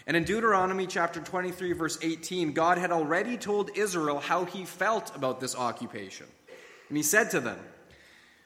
And 0.06 0.18
in 0.18 0.24
Deuteronomy 0.24 0.86
chapter 0.86 1.18
23, 1.18 1.72
verse 1.72 1.98
18, 2.02 2.52
God 2.52 2.76
had 2.76 2.92
already 2.92 3.38
told 3.38 3.70
Israel 3.74 4.18
how 4.18 4.44
he 4.44 4.66
felt 4.66 5.16
about 5.16 5.40
this 5.40 5.56
occupation. 5.56 6.26
And 6.90 6.98
he 6.98 7.02
said 7.02 7.30
to 7.30 7.40
them, 7.40 7.58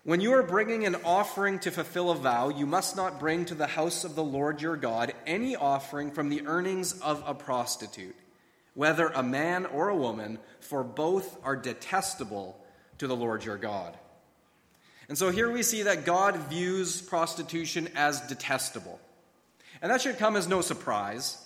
When 0.05 0.21
you 0.21 0.33
are 0.35 0.45
bringing 0.45 0.87
an 0.87 0.99
offering 1.05 1.59
to 1.59 1.73
fulfill 1.73 2.13
a 2.13 2.15
vow, 2.15 2.49
you 2.49 2.65
must 2.65 2.95
not 2.95 3.19
bring 3.19 3.45
to 3.47 3.57
the 3.57 3.67
house 3.67 4.05
of 4.05 4.15
the 4.15 4.23
Lord 4.23 4.63
your 4.63 4.77
God 4.77 5.13
any 5.27 5.57
offering 5.57 6.13
from 6.13 6.29
the 6.29 6.47
earnings 6.47 7.01
of 7.01 7.25
a 7.27 7.35
prostitute, 7.35 8.15
whether 8.75 9.09
a 9.09 9.23
man 9.25 9.67
or 9.67 9.89
a 9.89 9.97
woman, 9.97 10.39
for 10.61 10.85
both 10.85 11.39
are 11.43 11.57
detestable 11.57 12.57
to 12.99 13.09
the 13.09 13.17
Lord 13.17 13.45
your 13.45 13.59
God. 13.59 13.99
And 15.09 15.19
so 15.19 15.31
here 15.31 15.51
we 15.51 15.63
see 15.63 15.83
that 15.83 16.05
God 16.05 16.37
views 16.49 17.03
prostitution 17.03 17.89
as 17.95 18.21
detestable. 18.23 19.01
And 19.81 19.91
that 19.91 20.01
should 20.01 20.19
come 20.19 20.37
as 20.37 20.47
no 20.47 20.61
surprise, 20.61 21.39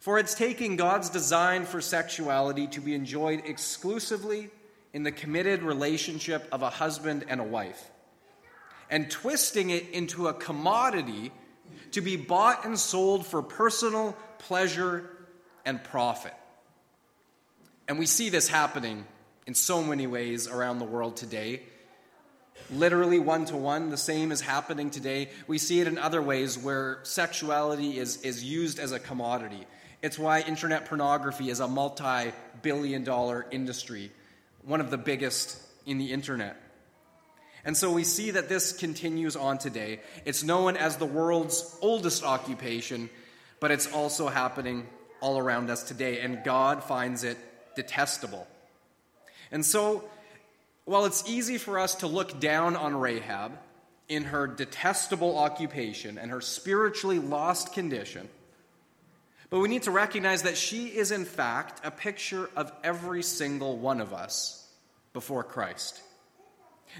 for 0.00 0.18
it's 0.18 0.34
taking 0.34 0.76
God's 0.76 1.10
design 1.10 1.64
for 1.64 1.80
sexuality 1.80 2.66
to 2.68 2.80
be 2.80 2.94
enjoyed 2.94 3.42
exclusively 3.44 4.50
in 4.92 5.02
the 5.02 5.12
committed 5.12 5.62
relationship 5.62 6.46
of 6.52 6.62
a 6.62 6.70
husband 6.70 7.24
and 7.28 7.40
a 7.40 7.44
wife, 7.44 7.90
and 8.90 9.10
twisting 9.10 9.70
it 9.70 9.88
into 9.90 10.28
a 10.28 10.34
commodity 10.34 11.32
to 11.92 12.00
be 12.00 12.16
bought 12.16 12.64
and 12.64 12.78
sold 12.78 13.26
for 13.26 13.42
personal 13.42 14.16
pleasure 14.38 15.10
and 15.64 15.82
profit. 15.82 16.34
And 17.86 17.98
we 17.98 18.06
see 18.06 18.28
this 18.28 18.48
happening 18.48 19.06
in 19.46 19.54
so 19.54 19.82
many 19.82 20.06
ways 20.06 20.46
around 20.46 20.78
the 20.78 20.84
world 20.84 21.16
today 21.16 21.62
literally 22.70 23.18
one 23.18 23.44
to 23.46 23.56
one. 23.56 23.90
The 23.90 23.96
same 23.96 24.32
is 24.32 24.40
happening 24.40 24.90
today. 24.90 25.30
We 25.46 25.58
see 25.58 25.80
it 25.80 25.86
in 25.86 25.98
other 25.98 26.22
ways 26.22 26.58
where 26.58 27.00
sexuality 27.02 27.98
is, 27.98 28.22
is 28.22 28.42
used 28.44 28.78
as 28.78 28.92
a 28.92 28.98
commodity. 28.98 29.66
It's 30.02 30.18
why 30.18 30.40
internet 30.40 30.86
pornography 30.86 31.50
is 31.50 31.60
a 31.60 31.68
multi 31.68 32.32
billion 32.62 33.04
dollar 33.04 33.46
industry, 33.50 34.12
one 34.62 34.80
of 34.80 34.90
the 34.90 34.98
biggest 34.98 35.60
in 35.86 35.98
the 35.98 36.12
internet. 36.12 36.56
And 37.64 37.76
so 37.76 37.92
we 37.92 38.04
see 38.04 38.30
that 38.30 38.48
this 38.48 38.72
continues 38.72 39.34
on 39.34 39.58
today. 39.58 40.00
It's 40.24 40.44
known 40.44 40.76
as 40.76 40.96
the 40.96 41.06
world's 41.06 41.76
oldest 41.82 42.22
occupation, 42.22 43.10
but 43.60 43.70
it's 43.70 43.92
also 43.92 44.28
happening 44.28 44.86
all 45.20 45.38
around 45.38 45.68
us 45.68 45.82
today, 45.82 46.20
and 46.20 46.44
God 46.44 46.84
finds 46.84 47.24
it 47.24 47.36
detestable. 47.74 48.46
And 49.50 49.64
so 49.64 50.04
while 50.88 51.04
it's 51.04 51.22
easy 51.28 51.58
for 51.58 51.78
us 51.78 51.96
to 51.96 52.06
look 52.06 52.40
down 52.40 52.74
on 52.74 52.98
Rahab 52.98 53.52
in 54.08 54.24
her 54.24 54.46
detestable 54.46 55.36
occupation 55.36 56.16
and 56.16 56.30
her 56.30 56.40
spiritually 56.40 57.18
lost 57.18 57.74
condition, 57.74 58.26
but 59.50 59.58
we 59.58 59.68
need 59.68 59.82
to 59.82 59.90
recognize 59.90 60.44
that 60.44 60.56
she 60.56 60.86
is, 60.86 61.10
in 61.10 61.26
fact, 61.26 61.84
a 61.84 61.90
picture 61.90 62.48
of 62.56 62.72
every 62.82 63.22
single 63.22 63.76
one 63.76 64.00
of 64.00 64.14
us 64.14 64.66
before 65.12 65.44
Christ. 65.44 66.00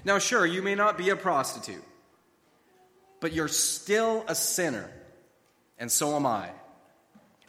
Now, 0.05 0.19
sure, 0.19 0.45
you 0.45 0.61
may 0.61 0.75
not 0.75 0.95
be 0.95 1.09
a 1.09 1.15
prostitute, 1.15 1.83
but 3.19 3.33
you're 3.33 3.47
still 3.47 4.23
a 4.27 4.35
sinner, 4.35 4.87
and 5.79 5.91
so 5.91 6.15
am 6.15 6.27
I. 6.27 6.51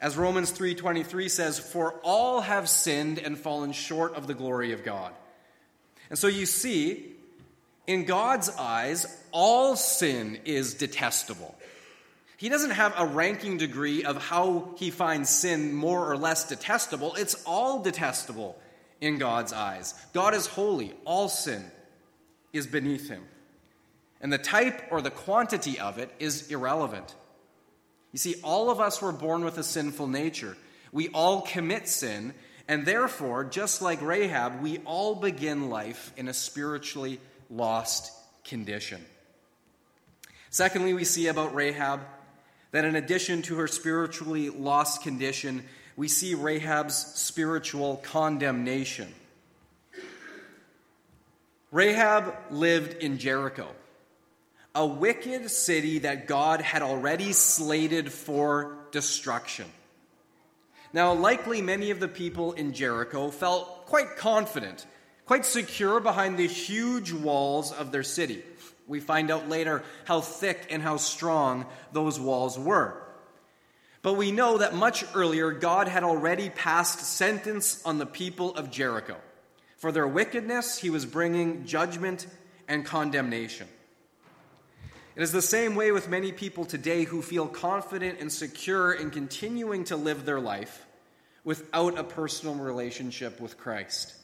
As 0.01 0.17
Romans 0.17 0.53
3:23 0.53 1.29
says, 1.29 1.59
"For 1.59 2.01
all 2.03 2.41
have 2.41 2.67
sinned 2.67 3.19
and 3.19 3.39
fallen 3.39 3.73
short 3.73 4.15
of 4.15 4.27
the 4.27 4.33
glory 4.33 4.73
of 4.73 4.83
God." 4.83 5.15
And 6.11 6.19
so 6.19 6.27
you 6.27 6.45
see, 6.45 7.13
in 7.87 8.05
God's 8.05 8.51
eyes, 8.51 9.07
all 9.33 9.77
sin 9.77 10.41
is 10.45 10.75
detestable. 10.75 11.55
He 12.37 12.49
doesn't 12.49 12.71
have 12.71 12.95
a 12.97 13.07
ranking 13.07 13.59
degree 13.59 14.05
of 14.05 14.17
how 14.17 14.75
he 14.77 14.91
finds 14.91 15.31
sin 15.31 15.75
more 15.75 16.11
or 16.11 16.17
less 16.17 16.49
detestable. 16.49 17.15
It's 17.15 17.43
all 17.45 17.83
detestable 17.83 18.59
in 19.01 19.19
God's 19.19 19.53
eyes. 19.53 19.95
God 20.13 20.35
is 20.35 20.47
holy, 20.47 20.93
all 21.05 21.29
sin 21.29 21.65
is 22.53 22.67
beneath 22.67 23.09
him. 23.09 23.23
And 24.21 24.33
the 24.33 24.39
type 24.39 24.83
or 24.91 25.01
the 25.01 25.11
quantity 25.11 25.79
of 25.79 25.99
it 25.99 26.11
is 26.19 26.51
irrelevant. 26.51 27.15
You 28.13 28.19
see, 28.19 28.37
all 28.43 28.71
of 28.71 28.81
us 28.81 29.01
were 29.01 29.13
born 29.13 29.45
with 29.45 29.57
a 29.59 29.63
sinful 29.63 30.09
nature. 30.09 30.57
We 30.93 31.09
all 31.09 31.43
commit 31.43 31.89
sin, 31.89 32.35
and 32.71 32.87
therefore, 32.87 33.43
just 33.43 33.83
like 33.83 34.01
Rahab, 34.01 34.63
we 34.63 34.79
all 34.85 35.17
begin 35.17 35.71
life 35.71 36.13
in 36.17 36.29
a 36.29 36.33
spiritually 36.33 37.19
lost 37.51 38.13
condition. 38.45 39.05
Secondly, 40.51 40.95
we 40.95 41.03
see 41.03 41.27
about 41.27 41.53
Rahab 41.53 41.99
that 42.71 42.85
in 42.85 42.95
addition 42.95 43.43
to 43.43 43.57
her 43.57 43.67
spiritually 43.67 44.51
lost 44.51 45.03
condition, 45.03 45.65
we 45.97 46.07
see 46.07 46.37
Rahab's 46.37 46.95
spiritual 46.95 47.97
condemnation. 48.05 49.13
Rahab 51.73 52.33
lived 52.53 53.03
in 53.03 53.19
Jericho, 53.19 53.67
a 54.77 54.87
wicked 54.87 55.51
city 55.51 55.99
that 55.99 56.29
God 56.29 56.61
had 56.61 56.83
already 56.83 57.33
slated 57.33 58.13
for 58.13 58.77
destruction. 58.93 59.67
Now, 60.93 61.13
likely 61.13 61.63
many 61.63 61.91
of 61.91 62.01
the 62.01 62.09
people 62.09 62.53
in 62.53 62.73
Jericho 62.73 63.31
felt 63.31 63.87
quite 63.87 64.17
confident, 64.17 64.87
quite 65.25 65.47
secure 65.47 66.01
behind 66.01 66.37
the 66.37 66.49
huge 66.49 67.13
walls 67.13 67.73
of 67.73 67.93
their 67.93 68.03
city. 68.03 68.43
We 68.89 68.99
find 68.99 69.31
out 69.31 69.49
later 69.49 69.85
how 70.05 70.21
thick 70.21 70.67
and 70.69 70.83
how 70.83 70.97
strong 70.97 71.67
those 71.93 72.19
walls 72.19 72.59
were. 72.59 73.01
But 74.03 74.15
we 74.15 74.33
know 74.33 74.59
that 74.59 74.75
much 74.75 75.05
earlier, 75.15 75.53
God 75.53 75.87
had 75.87 76.03
already 76.03 76.51
passed 76.51 77.01
sentence 77.01 77.81
on 77.85 77.99
the 77.99 78.07
people 78.07 78.55
of 78.57 78.71
Jericho. 78.71 79.17
For 79.77 79.93
their 79.93 80.09
wickedness, 80.09 80.79
he 80.79 80.91
was 80.91 81.07
bringing 81.07 81.67
judgment 81.67 82.27
and 82.67 82.85
condemnation. 82.85 83.69
It 85.17 85.23
is 85.23 85.33
the 85.33 85.43
same 85.43 85.75
way 85.75 85.91
with 85.91 86.09
many 86.09 86.31
people 86.31 86.65
today 86.65 87.05
who 87.05 87.21
feel 87.21 87.49
confident 87.49 88.21
and 88.21 88.31
secure 88.31 88.93
in 88.93 89.11
continuing 89.11 89.85
to 89.85 89.97
live 89.97 90.25
their 90.25 90.41
life 90.41 90.87
without 91.43 91.99
a 91.99 92.05
personal 92.05 92.55
relationship 92.55 93.41
with 93.41 93.59
Christ. 93.59 94.15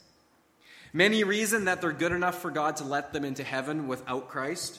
Many 0.93 1.25
reason 1.25 1.65
that 1.65 1.81
they're 1.81 1.93
good 1.93 2.13
enough 2.13 2.41
for 2.41 2.51
God 2.51 2.77
to 2.77 2.85
let 2.85 3.13
them 3.13 3.25
into 3.25 3.43
heaven 3.43 3.89
without 3.89 4.29
Christ. 4.29 4.79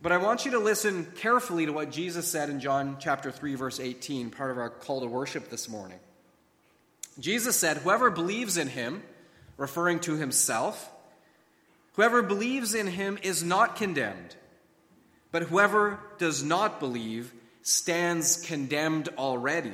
But 0.00 0.12
I 0.12 0.18
want 0.18 0.44
you 0.44 0.52
to 0.52 0.58
listen 0.58 1.10
carefully 1.16 1.66
to 1.66 1.72
what 1.72 1.90
Jesus 1.90 2.28
said 2.28 2.48
in 2.48 2.60
John 2.60 2.96
chapter 3.00 3.32
3 3.32 3.54
verse 3.56 3.80
18, 3.80 4.30
part 4.30 4.50
of 4.50 4.58
our 4.58 4.70
call 4.70 5.00
to 5.00 5.06
worship 5.06 5.50
this 5.50 5.68
morning. 5.68 5.98
Jesus 7.18 7.56
said, 7.56 7.78
"Whoever 7.78 8.10
believes 8.10 8.56
in 8.56 8.68
him, 8.68 9.02
referring 9.56 10.00
to 10.00 10.16
himself, 10.16 10.90
whoever 11.94 12.22
believes 12.22 12.74
in 12.74 12.86
him 12.86 13.18
is 13.22 13.42
not 13.42 13.76
condemned." 13.76 14.36
But 15.34 15.42
whoever 15.42 15.98
does 16.18 16.44
not 16.44 16.78
believe 16.78 17.32
stands 17.62 18.40
condemned 18.46 19.08
already, 19.18 19.72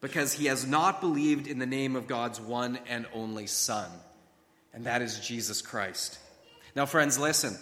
because 0.00 0.32
he 0.32 0.46
has 0.46 0.66
not 0.66 1.02
believed 1.02 1.46
in 1.46 1.58
the 1.58 1.66
name 1.66 1.94
of 1.94 2.06
God's 2.06 2.40
one 2.40 2.78
and 2.88 3.04
only 3.12 3.46
Son, 3.46 3.90
and 4.72 4.86
that 4.86 5.02
is 5.02 5.20
Jesus 5.20 5.60
Christ. 5.60 6.18
Now, 6.74 6.86
friends, 6.86 7.18
listen. 7.18 7.54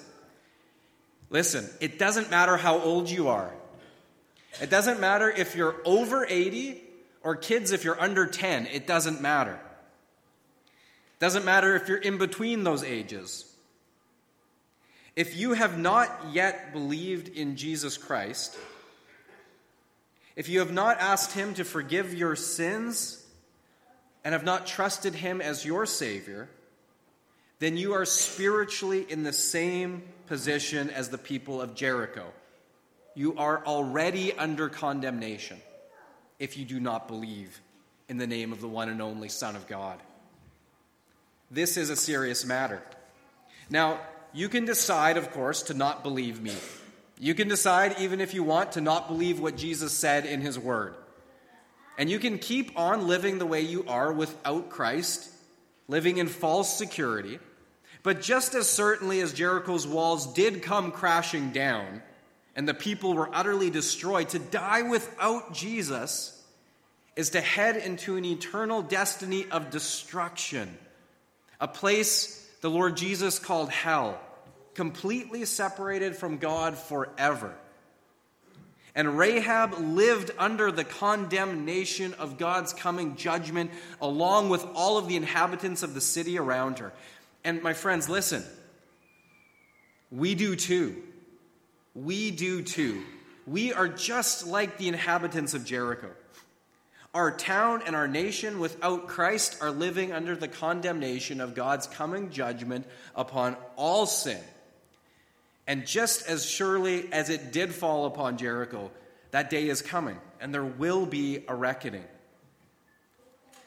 Listen, 1.31 1.69
it 1.81 1.99
doesn't 1.99 2.31
matter 2.31 2.57
how 2.57 2.79
old 2.79 3.11
you 3.11 3.27
are. 3.27 3.51
It 4.63 4.71
doesn't 4.71 5.01
matter 5.01 5.29
if 5.29 5.57
you're 5.57 5.75
over 5.85 6.25
80 6.25 6.81
or 7.25 7.35
kids 7.35 7.73
if 7.73 7.83
you're 7.83 8.01
under 8.01 8.29
10. 8.29 8.69
It 8.69 8.87
doesn't 8.87 9.21
matter. 9.21 9.55
It 9.55 11.19
doesn't 11.19 11.45
matter 11.45 11.75
if 11.75 11.89
you're 11.89 11.99
in 11.99 12.19
between 12.19 12.63
those 12.63 12.85
ages. 12.85 13.50
If 15.17 15.37
you 15.37 15.55
have 15.55 15.79
not 15.79 16.11
yet 16.33 16.73
believed 16.73 17.29
in 17.29 17.57
Jesus 17.57 17.97
Christ, 17.97 18.57
if 20.37 20.49
you 20.49 20.61
have 20.61 20.73
not 20.73 21.01
asked 21.01 21.33
Him 21.33 21.55
to 21.55 21.65
forgive 21.65 22.15
your 22.15 22.37
sins 22.37 23.25
and 24.25 24.33
have 24.33 24.45
not 24.45 24.67
trusted 24.67 25.15
Him 25.15 25.41
as 25.41 25.65
your 25.65 25.87
Savior, 25.87 26.49
then 27.59 27.77
you 27.77 27.93
are 27.95 28.05
spiritually 28.05 29.05
in 29.09 29.23
the 29.23 29.33
same 29.33 30.03
position 30.27 30.91
as 30.91 31.09
the 31.09 31.19
people 31.19 31.61
of 31.61 31.75
Jericho. 31.75 32.33
You 33.15 33.37
are 33.37 33.65
already 33.67 34.33
under 34.33 34.69
condemnation 34.69 35.59
if 36.39 36.57
you 36.57 36.65
do 36.65 36.81
not 36.81 37.09
believe 37.09 37.61
in 38.09 38.17
the 38.17 38.27
name 38.27 38.53
of 38.53 38.61
the 38.61 38.69
one 38.69 38.89
and 38.89 39.03
only 39.03 39.29
Son 39.29 39.57
of 39.57 39.67
God. 39.67 39.99
This 41.51 41.77
is 41.77 41.91
a 41.91 41.97
serious 41.97 42.45
matter. 42.45 42.81
Now, 43.69 44.01
you 44.33 44.49
can 44.49 44.65
decide, 44.65 45.17
of 45.17 45.31
course, 45.33 45.63
to 45.65 45.75
not 45.75 46.03
believe 46.03 46.41
me. 46.41 46.55
You 47.19 47.35
can 47.35 47.49
decide, 47.49 47.97
even 47.99 48.21
if 48.21 48.33
you 48.33 48.43
want, 48.43 48.73
to 48.73 48.81
not 48.81 49.09
believe 49.09 49.41
what 49.41 49.57
Jesus 49.57 49.93
said 49.93 50.25
in 50.25 50.41
his 50.41 50.59
word. 50.59 50.95
And 51.99 52.09
you 52.09 52.19
can 52.19 52.39
keep 52.39 52.79
on 52.79 53.07
living 53.07 53.39
the 53.39 53.47
way 53.47 53.61
you 53.61 53.85
are 53.87 54.13
without 54.13 54.71
Christ, 54.71 55.29
living 55.87 56.17
in 56.17 56.29
false 56.29 56.79
security. 56.79 57.39
But 58.03 58.23
just 58.23 58.55
as 58.55 58.69
certainly 58.69 59.21
as 59.21 59.35
Jericho's 59.35 59.87
walls 59.87 60.33
did 60.33 60.63
come 60.63 60.93
crashing 60.93 61.51
down 61.51 62.03
and 62.57 62.67
the 62.67 62.75
people 62.75 63.15
were 63.15 63.29
utterly 63.33 63.71
destroyed, 63.71 64.31
to 64.31 64.39
die 64.39 64.83
without 64.83 65.53
Jesus 65.53 66.43
is 67.17 67.31
to 67.31 67.41
head 67.41 67.77
into 67.77 68.17
an 68.17 68.25
eternal 68.25 68.83
destiny 68.83 69.47
of 69.51 69.71
destruction, 69.71 70.75
a 71.61 71.69
place 71.69 72.40
the 72.61 72.71
Lord 72.71 72.97
Jesus 72.97 73.39
called 73.39 73.71
hell, 73.71 74.21
completely 74.75 75.45
separated 75.45 76.17
from 76.17 76.39
God 76.39 76.77
forever. 76.77 77.55
And 78.95 79.17
Rahab 79.17 79.75
lived 79.79 80.33
under 80.39 80.73
the 80.73 80.85
condemnation 80.85 82.15
of 82.15 82.39
God's 82.39 82.73
coming 82.73 83.17
judgment, 83.17 83.71
along 84.01 84.49
with 84.49 84.67
all 84.75 84.99
of 84.99 85.07
the 85.07 85.17
inhabitants 85.17 85.83
of 85.83 85.95
the 85.95 86.01
city 86.01 86.39
around 86.39 86.81
her. 86.81 86.93
And 87.45 87.63
my 87.63 87.73
friends, 87.73 88.09
listen, 88.09 88.45
we 90.11 90.35
do 90.35 90.57
too. 90.57 90.97
We 91.95 92.31
do 92.31 92.63
too. 92.63 93.03
We 93.47 93.73
are 93.73 93.89
just 93.89 94.47
like 94.47 94.77
the 94.77 94.89
inhabitants 94.89 95.55
of 95.55 95.65
Jericho. 95.65 96.11
Our 97.13 97.37
town 97.37 97.83
and 97.87 97.97
our 97.97 98.07
nation 98.07 98.61
without 98.61 99.09
Christ 99.09 99.59
are 99.61 99.73
living 99.73 100.13
under 100.13 100.37
the 100.37 100.47
condemnation 100.47 101.41
of 101.41 101.57
God's 101.57 101.89
coming 101.89 102.31
judgment 102.31 102.87
upon 103.17 103.57
all 103.77 104.07
sin. 104.07 104.41
And 105.67 105.87
just 105.87 106.29
as 106.29 106.45
surely 106.45 107.13
as 107.13 107.29
it 107.29 107.53
did 107.53 107.75
fall 107.75 108.07
upon 108.07 108.39
Jericho, 108.39 108.91
that 109.33 109.51
day 109.51 109.69
is 109.69 109.83
coming, 109.83 110.19
and 110.41 110.55
there 110.55 110.65
will 110.65 111.05
be 111.05 111.45
a 111.49 111.55
reckoning. 111.55 112.05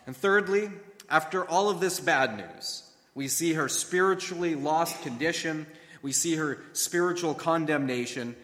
And 0.05 0.15
thirdly, 0.15 0.69
after 1.09 1.45
all 1.45 1.69
of 1.69 1.79
this 1.79 1.99
bad 1.99 2.37
news, 2.37 2.83
we 3.15 3.27
see 3.27 3.53
her 3.53 3.69
spiritually 3.69 4.55
lost 4.55 5.01
condition, 5.01 5.67
we 6.01 6.11
see 6.11 6.35
her 6.35 6.59
spiritual 6.73 7.33
condemnation. 7.33 8.35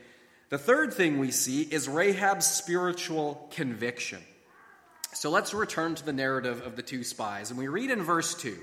The 0.49 0.57
third 0.57 0.93
thing 0.93 1.19
we 1.19 1.31
see 1.31 1.61
is 1.61 1.87
Rahab's 1.87 2.45
spiritual 2.45 3.47
conviction. 3.51 4.19
So 5.13 5.29
let's 5.29 5.53
return 5.53 5.95
to 5.95 6.05
the 6.05 6.13
narrative 6.13 6.65
of 6.65 6.75
the 6.75 6.83
two 6.83 7.03
spies, 7.03 7.49
and 7.49 7.59
we 7.59 7.67
read 7.67 7.91
in 7.91 8.03
verse 8.03 8.35
2 8.35 8.57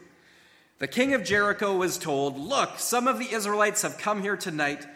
the 0.78 0.86
king 0.86 1.14
of 1.14 1.24
Jericho 1.24 1.74
was 1.74 1.96
told, 1.96 2.38
Look, 2.38 2.78
some 2.78 3.08
of 3.08 3.18
the 3.18 3.32
Israelites 3.32 3.82
have 3.82 3.96
come 3.96 4.20
here 4.20 4.36
tonight 4.36 4.86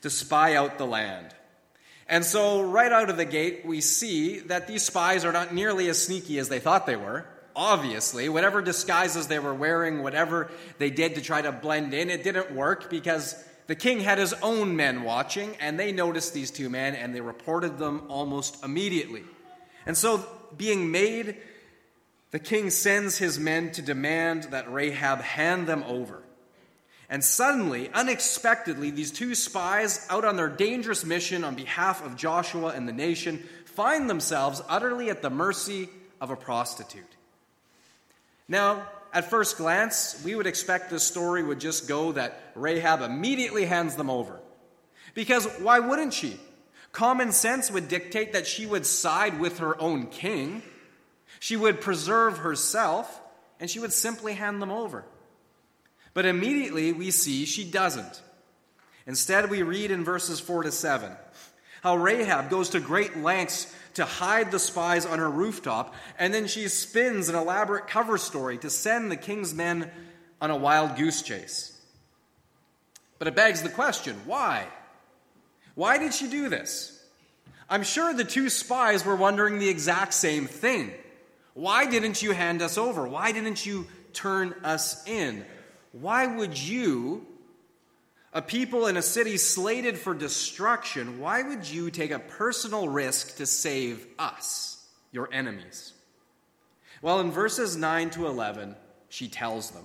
to 0.00 0.08
spy 0.08 0.54
out 0.54 0.78
the 0.78 0.86
land. 0.86 1.34
And 2.08 2.24
so, 2.24 2.62
right 2.62 2.90
out 2.90 3.10
of 3.10 3.16
the 3.16 3.24
gate, 3.24 3.66
we 3.66 3.80
see 3.80 4.38
that 4.40 4.66
these 4.66 4.84
spies 4.84 5.24
are 5.24 5.32
not 5.32 5.52
nearly 5.52 5.88
as 5.88 6.02
sneaky 6.02 6.38
as 6.38 6.48
they 6.48 6.60
thought 6.60 6.86
they 6.86 6.96
were. 6.96 7.26
Obviously, 7.54 8.28
whatever 8.28 8.62
disguises 8.62 9.26
they 9.26 9.38
were 9.38 9.54
wearing, 9.54 10.02
whatever 10.02 10.50
they 10.78 10.88
did 10.88 11.16
to 11.16 11.20
try 11.20 11.42
to 11.42 11.52
blend 11.52 11.92
in, 11.92 12.08
it 12.08 12.22
didn't 12.22 12.52
work 12.52 12.88
because 12.88 13.34
the 13.66 13.74
king 13.74 14.00
had 14.00 14.18
his 14.18 14.32
own 14.34 14.76
men 14.76 15.02
watching, 15.02 15.56
and 15.60 15.78
they 15.78 15.92
noticed 15.92 16.32
these 16.32 16.50
two 16.50 16.70
men 16.70 16.94
and 16.94 17.14
they 17.14 17.20
reported 17.20 17.76
them 17.76 18.04
almost 18.08 18.62
immediately. 18.64 19.24
And 19.84 19.96
so, 19.96 20.24
being 20.56 20.90
made 20.90 21.36
the 22.36 22.38
king 22.38 22.68
sends 22.68 23.16
his 23.16 23.38
men 23.38 23.70
to 23.72 23.82
demand 23.82 24.44
that 24.50 24.70
Rahab 24.70 25.20
hand 25.20 25.66
them 25.66 25.82
over. 25.84 26.22
And 27.08 27.24
suddenly, 27.24 27.88
unexpectedly, 27.94 28.90
these 28.90 29.12
two 29.12 29.34
spies, 29.34 30.06
out 30.10 30.24
on 30.24 30.36
their 30.36 30.48
dangerous 30.48 31.04
mission 31.04 31.44
on 31.44 31.54
behalf 31.54 32.04
of 32.04 32.16
Joshua 32.16 32.74
and 32.74 32.88
the 32.88 32.92
nation, 32.92 33.42
find 33.64 34.10
themselves 34.10 34.60
utterly 34.68 35.08
at 35.08 35.22
the 35.22 35.30
mercy 35.30 35.88
of 36.20 36.30
a 36.30 36.36
prostitute. 36.36 37.04
Now, 38.48 38.86
at 39.12 39.30
first 39.30 39.56
glance, 39.56 40.20
we 40.24 40.34
would 40.34 40.46
expect 40.46 40.90
this 40.90 41.04
story 41.04 41.42
would 41.42 41.60
just 41.60 41.88
go 41.88 42.12
that 42.12 42.50
Rahab 42.54 43.02
immediately 43.02 43.64
hands 43.64 43.94
them 43.94 44.10
over. 44.10 44.38
Because 45.14 45.46
why 45.60 45.78
wouldn't 45.78 46.12
she? 46.12 46.38
Common 46.96 47.30
sense 47.30 47.70
would 47.70 47.88
dictate 47.88 48.32
that 48.32 48.46
she 48.46 48.64
would 48.64 48.86
side 48.86 49.38
with 49.38 49.58
her 49.58 49.78
own 49.78 50.06
king 50.06 50.62
she 51.40 51.56
would 51.56 51.82
preserve 51.82 52.38
herself 52.38 53.20
and 53.60 53.68
she 53.68 53.78
would 53.78 53.92
simply 53.92 54.32
hand 54.32 54.62
them 54.62 54.70
over. 54.70 55.04
But 56.14 56.24
immediately 56.24 56.92
we 56.92 57.10
see 57.10 57.44
she 57.44 57.70
doesn't. 57.70 58.22
Instead, 59.06 59.50
we 59.50 59.62
read 59.62 59.90
in 59.90 60.04
verses 60.04 60.40
4 60.40 60.62
to 60.62 60.72
7 60.72 61.12
how 61.82 61.96
Rahab 61.96 62.48
goes 62.48 62.70
to 62.70 62.80
great 62.80 63.18
lengths 63.18 63.70
to 63.94 64.06
hide 64.06 64.50
the 64.50 64.58
spies 64.58 65.04
on 65.04 65.18
her 65.18 65.30
rooftop, 65.30 65.94
and 66.18 66.32
then 66.32 66.46
she 66.46 66.66
spins 66.68 67.28
an 67.28 67.34
elaborate 67.34 67.86
cover 67.86 68.16
story 68.16 68.56
to 68.56 68.70
send 68.70 69.12
the 69.12 69.16
king's 69.16 69.52
men 69.52 69.90
on 70.40 70.50
a 70.50 70.56
wild 70.56 70.96
goose 70.96 71.20
chase. 71.20 71.78
But 73.18 73.28
it 73.28 73.36
begs 73.36 73.62
the 73.62 73.68
question 73.68 74.18
why? 74.24 74.66
Why 75.76 75.98
did 75.98 76.12
she 76.12 76.26
do 76.26 76.48
this? 76.48 76.92
I'm 77.68 77.84
sure 77.84 78.12
the 78.12 78.24
two 78.24 78.48
spies 78.48 79.04
were 79.04 79.14
wondering 79.14 79.58
the 79.58 79.68
exact 79.68 80.14
same 80.14 80.46
thing. 80.46 80.92
Why 81.54 81.86
didn't 81.86 82.22
you 82.22 82.32
hand 82.32 82.62
us 82.62 82.76
over? 82.78 83.06
Why 83.06 83.30
didn't 83.30 83.64
you 83.64 83.86
turn 84.12 84.54
us 84.64 85.06
in? 85.06 85.44
Why 85.92 86.26
would 86.26 86.58
you, 86.58 87.26
a 88.32 88.42
people 88.42 88.86
in 88.86 88.96
a 88.96 89.02
city 89.02 89.36
slated 89.36 89.98
for 89.98 90.14
destruction, 90.14 91.20
why 91.20 91.42
would 91.42 91.68
you 91.68 91.90
take 91.90 92.10
a 92.10 92.18
personal 92.18 92.88
risk 92.88 93.36
to 93.36 93.46
save 93.46 94.06
us, 94.18 94.82
your 95.12 95.28
enemies? 95.32 95.92
Well, 97.02 97.20
in 97.20 97.30
verses 97.30 97.76
9 97.76 98.10
to 98.10 98.26
11, 98.26 98.76
she 99.08 99.28
tells 99.28 99.70
them. 99.70 99.84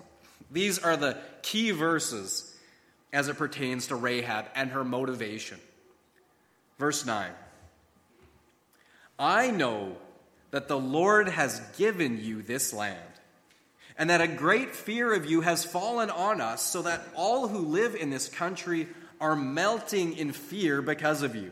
These 0.49 0.79
are 0.79 0.95
the 0.95 1.17
key 1.41 1.71
verses 1.71 2.57
as 3.11 3.27
it 3.27 3.37
pertains 3.37 3.87
to 3.87 3.95
Rahab 3.95 4.45
and 4.55 4.71
her 4.71 4.83
motivation. 4.83 5.59
Verse 6.81 7.05
9 7.05 7.29
I 9.19 9.51
know 9.51 9.97
that 10.49 10.67
the 10.67 10.79
Lord 10.79 11.29
has 11.29 11.61
given 11.77 12.19
you 12.19 12.41
this 12.41 12.73
land, 12.73 12.97
and 13.99 14.09
that 14.09 14.19
a 14.19 14.27
great 14.27 14.75
fear 14.75 15.13
of 15.13 15.29
you 15.29 15.41
has 15.41 15.63
fallen 15.63 16.09
on 16.09 16.41
us, 16.41 16.63
so 16.63 16.81
that 16.81 17.07
all 17.15 17.47
who 17.47 17.59
live 17.59 17.93
in 17.93 18.09
this 18.09 18.27
country 18.27 18.87
are 19.19 19.35
melting 19.35 20.17
in 20.17 20.31
fear 20.31 20.81
because 20.81 21.21
of 21.21 21.35
you. 21.35 21.51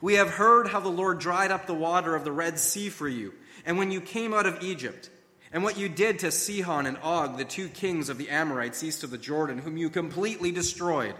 We 0.00 0.14
have 0.14 0.30
heard 0.30 0.66
how 0.66 0.80
the 0.80 0.88
Lord 0.88 1.20
dried 1.20 1.52
up 1.52 1.68
the 1.68 1.72
water 1.72 2.16
of 2.16 2.24
the 2.24 2.32
Red 2.32 2.58
Sea 2.58 2.88
for 2.88 3.06
you, 3.06 3.32
and 3.64 3.78
when 3.78 3.92
you 3.92 4.00
came 4.00 4.34
out 4.34 4.46
of 4.46 4.64
Egypt, 4.64 5.10
and 5.52 5.62
what 5.62 5.78
you 5.78 5.88
did 5.88 6.18
to 6.18 6.32
Sihon 6.32 6.86
and 6.86 6.98
Og, 7.04 7.38
the 7.38 7.44
two 7.44 7.68
kings 7.68 8.08
of 8.08 8.18
the 8.18 8.30
Amorites 8.30 8.82
east 8.82 9.04
of 9.04 9.12
the 9.12 9.16
Jordan, 9.16 9.58
whom 9.58 9.76
you 9.76 9.90
completely 9.90 10.50
destroyed. 10.50 11.14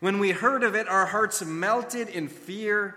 When 0.00 0.18
we 0.18 0.30
heard 0.30 0.62
of 0.62 0.74
it, 0.74 0.88
our 0.88 1.06
hearts 1.06 1.44
melted 1.44 2.08
in 2.08 2.28
fear 2.28 2.96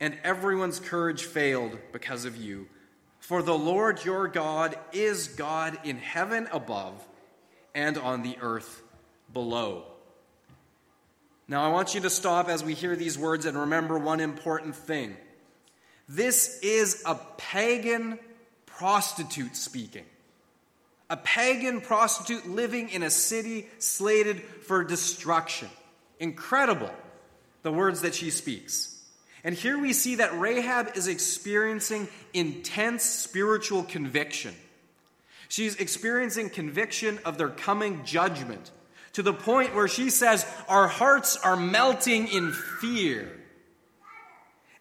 and 0.00 0.16
everyone's 0.22 0.78
courage 0.78 1.24
failed 1.24 1.78
because 1.92 2.24
of 2.24 2.36
you. 2.36 2.68
For 3.18 3.42
the 3.42 3.58
Lord 3.58 4.04
your 4.04 4.28
God 4.28 4.78
is 4.92 5.28
God 5.28 5.78
in 5.84 5.98
heaven 5.98 6.48
above 6.52 7.06
and 7.74 7.98
on 7.98 8.22
the 8.22 8.36
earth 8.40 8.82
below. 9.32 9.84
Now, 11.48 11.64
I 11.64 11.68
want 11.68 11.94
you 11.94 12.00
to 12.00 12.10
stop 12.10 12.48
as 12.48 12.64
we 12.64 12.74
hear 12.74 12.96
these 12.96 13.18
words 13.18 13.46
and 13.46 13.56
remember 13.56 13.98
one 13.98 14.20
important 14.20 14.74
thing. 14.74 15.16
This 16.08 16.58
is 16.60 17.02
a 17.06 17.16
pagan 17.36 18.18
prostitute 18.66 19.56
speaking. 19.56 20.04
A 21.08 21.16
pagan 21.16 21.80
prostitute 21.80 22.48
living 22.48 22.88
in 22.90 23.02
a 23.02 23.10
city 23.10 23.68
slated 23.78 24.40
for 24.40 24.82
destruction. 24.82 25.68
Incredible, 26.18 26.90
the 27.62 27.72
words 27.72 28.02
that 28.02 28.14
she 28.14 28.30
speaks. 28.30 28.92
And 29.44 29.54
here 29.54 29.78
we 29.78 29.92
see 29.92 30.16
that 30.16 30.38
Rahab 30.38 30.96
is 30.96 31.08
experiencing 31.08 32.08
intense 32.34 33.04
spiritual 33.04 33.84
conviction. 33.84 34.54
She's 35.48 35.76
experiencing 35.76 36.50
conviction 36.50 37.20
of 37.24 37.38
their 37.38 37.50
coming 37.50 38.04
judgment 38.04 38.70
to 39.12 39.22
the 39.22 39.32
point 39.32 39.74
where 39.74 39.88
she 39.88 40.10
says, 40.10 40.44
Our 40.68 40.88
hearts 40.88 41.36
are 41.36 41.56
melting 41.56 42.28
in 42.28 42.52
fear. 42.52 43.32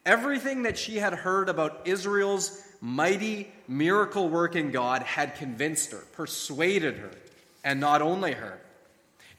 Everything 0.06 0.64
that 0.64 0.78
she 0.78 0.98
had 0.98 1.14
heard 1.14 1.48
about 1.48 1.88
Israel's 1.88 2.62
mighty 2.82 3.52
miracle 3.68 4.30
working 4.30 4.72
God 4.72 5.04
had 5.04 5.36
convinced 5.36 5.92
her, 5.92 6.04
persuaded 6.14 6.98
her, 6.98 7.12
and 7.64 7.80
not 7.80 8.02
only 8.02 8.34
her, 8.34 8.60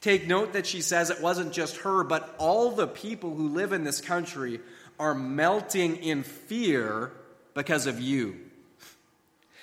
Take 0.01 0.27
note 0.27 0.53
that 0.53 0.67
she 0.67 0.81
says 0.81 1.09
it 1.09 1.21
wasn't 1.21 1.53
just 1.53 1.77
her, 1.77 2.03
but 2.03 2.35
all 2.37 2.71
the 2.71 2.87
people 2.87 3.33
who 3.33 3.49
live 3.49 3.73
in 3.73 3.83
this 3.83 4.01
country 4.01 4.59
are 4.99 5.15
melting 5.15 5.97
in 5.97 6.23
fear 6.23 7.11
because 7.53 7.87
of 7.87 7.99
you. 7.99 8.37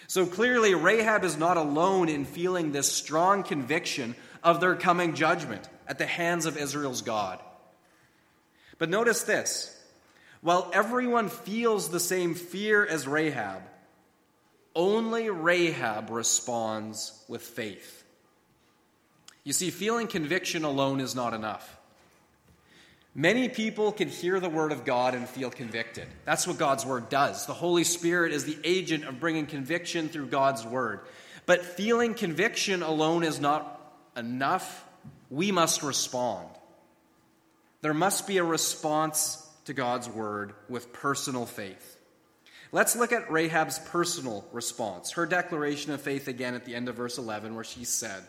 So 0.06 0.26
clearly, 0.26 0.74
Rahab 0.74 1.24
is 1.24 1.36
not 1.36 1.56
alone 1.56 2.08
in 2.08 2.24
feeling 2.24 2.72
this 2.72 2.90
strong 2.90 3.42
conviction 3.42 4.14
of 4.42 4.60
their 4.60 4.76
coming 4.76 5.14
judgment 5.14 5.68
at 5.88 5.98
the 5.98 6.06
hands 6.06 6.46
of 6.46 6.56
Israel's 6.56 7.02
God. 7.02 7.40
But 8.78 8.90
notice 8.90 9.22
this 9.22 9.70
while 10.40 10.70
everyone 10.74 11.30
feels 11.30 11.88
the 11.88 12.00
same 12.00 12.34
fear 12.34 12.84
as 12.84 13.08
Rahab, 13.08 13.62
only 14.74 15.30
Rahab 15.30 16.10
responds 16.10 17.24
with 17.28 17.42
faith. 17.42 18.03
You 19.44 19.52
see, 19.52 19.70
feeling 19.70 20.06
conviction 20.06 20.64
alone 20.64 21.00
is 21.00 21.14
not 21.14 21.34
enough. 21.34 21.78
Many 23.14 23.48
people 23.48 23.92
can 23.92 24.08
hear 24.08 24.40
the 24.40 24.48
word 24.48 24.72
of 24.72 24.84
God 24.84 25.14
and 25.14 25.28
feel 25.28 25.50
convicted. 25.50 26.08
That's 26.24 26.48
what 26.48 26.58
God's 26.58 26.84
word 26.84 27.08
does. 27.10 27.46
The 27.46 27.54
Holy 27.54 27.84
Spirit 27.84 28.32
is 28.32 28.44
the 28.44 28.58
agent 28.64 29.04
of 29.04 29.20
bringing 29.20 29.46
conviction 29.46 30.08
through 30.08 30.26
God's 30.26 30.64
word. 30.64 31.00
But 31.46 31.64
feeling 31.64 32.14
conviction 32.14 32.82
alone 32.82 33.22
is 33.22 33.38
not 33.38 33.80
enough. 34.16 34.84
We 35.30 35.52
must 35.52 35.82
respond. 35.82 36.48
There 37.82 37.94
must 37.94 38.26
be 38.26 38.38
a 38.38 38.44
response 38.44 39.46
to 39.66 39.74
God's 39.74 40.08
word 40.08 40.54
with 40.68 40.92
personal 40.92 41.46
faith. 41.46 41.98
Let's 42.72 42.96
look 42.96 43.12
at 43.12 43.30
Rahab's 43.30 43.78
personal 43.78 44.44
response, 44.52 45.12
her 45.12 45.26
declaration 45.26 45.92
of 45.92 46.00
faith 46.00 46.26
again 46.26 46.54
at 46.54 46.64
the 46.64 46.74
end 46.74 46.88
of 46.88 46.96
verse 46.96 47.18
11, 47.18 47.54
where 47.54 47.62
she 47.62 47.84
said, 47.84 48.24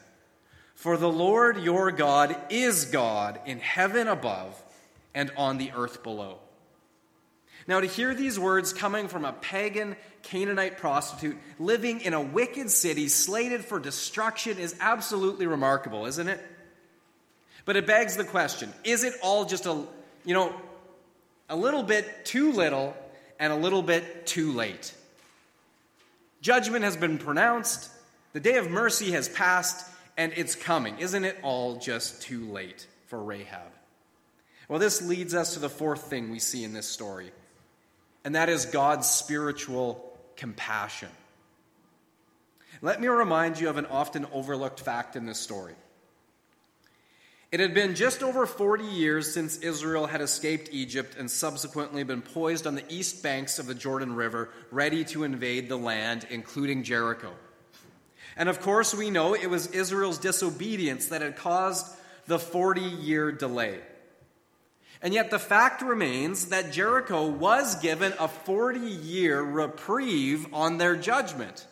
For 0.75 0.97
the 0.97 1.09
Lord 1.09 1.57
your 1.57 1.91
God 1.91 2.35
is 2.49 2.85
God 2.85 3.39
in 3.45 3.59
heaven 3.59 4.07
above 4.07 4.61
and 5.13 5.31
on 5.35 5.57
the 5.57 5.71
earth 5.75 6.03
below. 6.03 6.39
Now, 7.67 7.79
to 7.79 7.87
hear 7.87 8.13
these 8.13 8.39
words 8.39 8.73
coming 8.73 9.07
from 9.07 9.25
a 9.25 9.33
pagan 9.33 9.95
Canaanite 10.21 10.77
prostitute 10.77 11.37
living 11.57 12.01
in 12.01 12.13
a 12.13 12.21
wicked 12.21 12.69
city 12.69 13.07
slated 13.07 13.65
for 13.65 13.79
destruction 13.79 14.59
is 14.59 14.75
absolutely 14.79 15.47
remarkable, 15.47 16.05
isn't 16.05 16.27
it? 16.27 16.39
But 17.63 17.75
it 17.75 17.87
begs 17.87 18.15
the 18.15 18.23
question 18.23 18.71
is 18.83 19.03
it 19.03 19.13
all 19.23 19.45
just 19.45 19.65
a, 19.65 19.83
you 20.23 20.33
know, 20.33 20.53
a 21.49 21.55
little 21.55 21.83
bit 21.83 22.25
too 22.25 22.51
little 22.51 22.95
and 23.39 23.51
a 23.51 23.55
little 23.55 23.81
bit 23.81 24.27
too 24.27 24.51
late. 24.51 24.93
Judgment 26.41 26.83
has 26.83 26.95
been 26.95 27.17
pronounced, 27.17 27.89
the 28.33 28.39
day 28.39 28.57
of 28.57 28.69
mercy 28.69 29.11
has 29.11 29.27
passed, 29.27 29.89
and 30.17 30.33
it's 30.35 30.55
coming. 30.55 30.99
Isn't 30.99 31.25
it 31.25 31.37
all 31.43 31.77
just 31.77 32.21
too 32.21 32.49
late 32.51 32.87
for 33.07 33.21
Rahab? 33.21 33.71
Well, 34.67 34.79
this 34.79 35.01
leads 35.01 35.35
us 35.35 35.53
to 35.53 35.59
the 35.59 35.69
fourth 35.69 36.03
thing 36.09 36.31
we 36.31 36.39
see 36.39 36.63
in 36.63 36.73
this 36.73 36.87
story, 36.87 37.31
and 38.23 38.35
that 38.35 38.49
is 38.49 38.65
God's 38.65 39.07
spiritual 39.07 40.17
compassion. 40.35 41.09
Let 42.81 42.99
me 42.99 43.07
remind 43.07 43.59
you 43.59 43.69
of 43.69 43.77
an 43.77 43.85
often 43.85 44.25
overlooked 44.33 44.79
fact 44.79 45.15
in 45.15 45.25
this 45.25 45.39
story. 45.39 45.75
It 47.51 47.59
had 47.59 47.73
been 47.73 47.95
just 47.95 48.21
over 48.21 48.45
40 48.45 48.83
years 48.83 49.33
since 49.33 49.59
Israel 49.59 50.07
had 50.07 50.19
escaped 50.19 50.69
Egypt 50.73 51.15
and 51.17 51.31
subsequently 51.31 52.03
been 52.03 52.21
poised 52.21 52.67
on 52.67 52.75
the 52.75 52.83
east 52.89 53.23
banks 53.23 53.59
of 53.59 53.65
the 53.65 53.75
Jordan 53.75 54.15
River, 54.15 54.49
ready 54.71 55.05
to 55.05 55.23
invade 55.23 55.69
the 55.69 55.77
land, 55.77 56.27
including 56.29 56.83
Jericho. 56.83 57.31
And 58.37 58.49
of 58.49 58.61
course, 58.61 58.93
we 58.93 59.09
know 59.09 59.33
it 59.33 59.49
was 59.49 59.67
Israel's 59.67 60.17
disobedience 60.17 61.07
that 61.07 61.21
had 61.21 61.37
caused 61.37 61.85
the 62.27 62.39
40 62.39 62.81
year 62.81 63.31
delay. 63.31 63.79
And 65.01 65.13
yet, 65.13 65.29
the 65.29 65.39
fact 65.39 65.81
remains 65.81 66.47
that 66.47 66.71
Jericho 66.71 67.27
was 67.27 67.75
given 67.75 68.13
a 68.19 68.27
40 68.27 68.79
year 68.79 69.41
reprieve 69.41 70.53
on 70.53 70.77
their 70.77 70.95
judgment. 70.95 71.67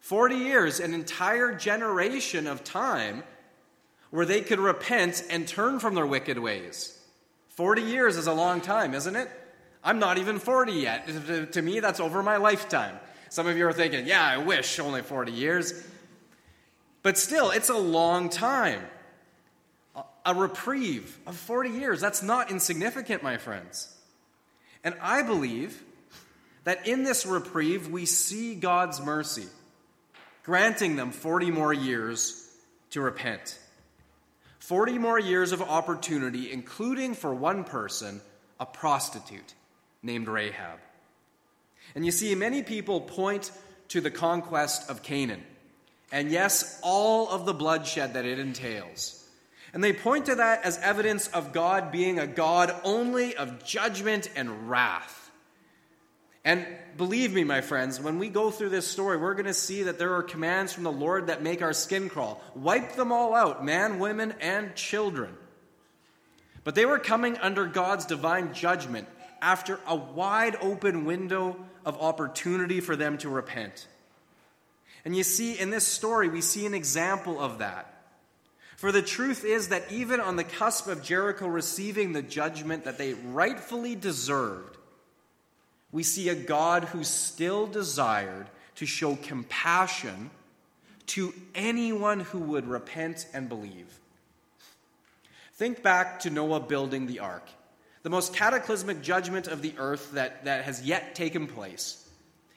40 0.00 0.36
years, 0.36 0.80
an 0.80 0.94
entire 0.94 1.54
generation 1.54 2.46
of 2.46 2.64
time 2.64 3.22
where 4.10 4.26
they 4.26 4.40
could 4.40 4.58
repent 4.58 5.22
and 5.30 5.46
turn 5.46 5.78
from 5.78 5.94
their 5.94 6.06
wicked 6.06 6.38
ways. 6.38 6.98
40 7.50 7.82
years 7.82 8.16
is 8.16 8.26
a 8.26 8.32
long 8.32 8.60
time, 8.60 8.94
isn't 8.94 9.14
it? 9.14 9.28
I'm 9.84 9.98
not 9.98 10.18
even 10.18 10.38
40 10.38 10.72
yet. 10.72 11.08
To 11.52 11.62
me, 11.62 11.80
that's 11.80 12.00
over 12.00 12.22
my 12.22 12.38
lifetime. 12.38 12.98
Some 13.30 13.46
of 13.46 13.56
you 13.56 13.66
are 13.68 13.72
thinking, 13.72 14.06
yeah, 14.06 14.24
I 14.24 14.38
wish 14.38 14.78
only 14.80 15.02
40 15.02 15.30
years. 15.30 15.72
But 17.02 17.16
still, 17.16 17.50
it's 17.50 17.70
a 17.70 17.78
long 17.78 18.28
time. 18.28 18.82
A 20.26 20.34
reprieve 20.34 21.16
of 21.26 21.36
40 21.36 21.70
years, 21.70 22.00
that's 22.00 22.22
not 22.22 22.50
insignificant, 22.50 23.22
my 23.22 23.38
friends. 23.38 23.96
And 24.82 24.96
I 25.00 25.22
believe 25.22 25.82
that 26.64 26.86
in 26.86 27.04
this 27.04 27.24
reprieve, 27.24 27.88
we 27.88 28.04
see 28.04 28.56
God's 28.56 29.00
mercy, 29.00 29.46
granting 30.42 30.96
them 30.96 31.12
40 31.12 31.52
more 31.52 31.72
years 31.72 32.46
to 32.90 33.00
repent. 33.00 33.58
40 34.58 34.98
more 34.98 35.18
years 35.18 35.52
of 35.52 35.62
opportunity, 35.62 36.50
including 36.50 37.14
for 37.14 37.32
one 37.32 37.62
person, 37.62 38.20
a 38.58 38.66
prostitute 38.66 39.54
named 40.02 40.26
Rahab. 40.26 40.80
And 41.94 42.04
you 42.04 42.12
see, 42.12 42.34
many 42.34 42.62
people 42.62 43.00
point 43.00 43.50
to 43.88 44.00
the 44.00 44.10
conquest 44.10 44.88
of 44.88 45.02
Canaan. 45.02 45.42
And 46.12 46.30
yes, 46.30 46.78
all 46.82 47.28
of 47.28 47.46
the 47.46 47.54
bloodshed 47.54 48.14
that 48.14 48.24
it 48.24 48.38
entails. 48.38 49.16
And 49.72 49.82
they 49.82 49.92
point 49.92 50.26
to 50.26 50.36
that 50.36 50.64
as 50.64 50.78
evidence 50.78 51.28
of 51.28 51.52
God 51.52 51.92
being 51.92 52.18
a 52.18 52.26
God 52.26 52.74
only 52.82 53.36
of 53.36 53.64
judgment 53.64 54.28
and 54.34 54.68
wrath. 54.68 55.30
And 56.44 56.66
believe 56.96 57.34
me, 57.34 57.44
my 57.44 57.60
friends, 57.60 58.00
when 58.00 58.18
we 58.18 58.28
go 58.28 58.50
through 58.50 58.70
this 58.70 58.86
story, 58.86 59.18
we're 59.18 59.34
going 59.34 59.44
to 59.44 59.54
see 59.54 59.84
that 59.84 59.98
there 59.98 60.14
are 60.14 60.22
commands 60.22 60.72
from 60.72 60.84
the 60.84 60.92
Lord 60.92 61.26
that 61.26 61.42
make 61.42 61.60
our 61.62 61.74
skin 61.74 62.08
crawl. 62.08 62.42
Wipe 62.54 62.94
them 62.94 63.12
all 63.12 63.34
out, 63.34 63.64
man, 63.64 63.98
women, 63.98 64.34
and 64.40 64.74
children. 64.74 65.36
But 66.64 66.74
they 66.74 66.86
were 66.86 66.98
coming 66.98 67.36
under 67.38 67.66
God's 67.66 68.06
divine 68.06 68.54
judgment 68.54 69.06
after 69.42 69.80
a 69.86 69.96
wide 69.96 70.56
open 70.60 71.04
window 71.04 71.56
of 71.84 72.00
opportunity 72.00 72.80
for 72.80 72.96
them 72.96 73.18
to 73.18 73.28
repent. 73.28 73.86
And 75.04 75.16
you 75.16 75.22
see, 75.22 75.58
in 75.58 75.70
this 75.70 75.86
story, 75.86 76.28
we 76.28 76.40
see 76.40 76.66
an 76.66 76.74
example 76.74 77.40
of 77.40 77.58
that. 77.58 77.94
For 78.76 78.92
the 78.92 79.02
truth 79.02 79.44
is 79.44 79.68
that 79.68 79.90
even 79.90 80.20
on 80.20 80.36
the 80.36 80.44
cusp 80.44 80.86
of 80.88 81.02
Jericho 81.02 81.46
receiving 81.46 82.12
the 82.12 82.22
judgment 82.22 82.84
that 82.84 82.98
they 82.98 83.14
rightfully 83.14 83.94
deserved, 83.94 84.76
we 85.92 86.02
see 86.02 86.28
a 86.28 86.34
God 86.34 86.84
who 86.84 87.04
still 87.04 87.66
desired 87.66 88.46
to 88.76 88.86
show 88.86 89.16
compassion 89.16 90.30
to 91.08 91.34
anyone 91.54 92.20
who 92.20 92.38
would 92.38 92.66
repent 92.66 93.26
and 93.34 93.48
believe. 93.48 93.98
Think 95.54 95.82
back 95.82 96.20
to 96.20 96.30
Noah 96.30 96.60
building 96.60 97.06
the 97.06 97.18
ark, 97.18 97.46
the 98.02 98.10
most 98.10 98.34
cataclysmic 98.34 99.02
judgment 99.02 99.46
of 99.46 99.62
the 99.62 99.74
earth 99.78 100.12
that, 100.12 100.44
that 100.44 100.64
has 100.64 100.82
yet 100.82 101.14
taken 101.14 101.46
place. 101.46 102.08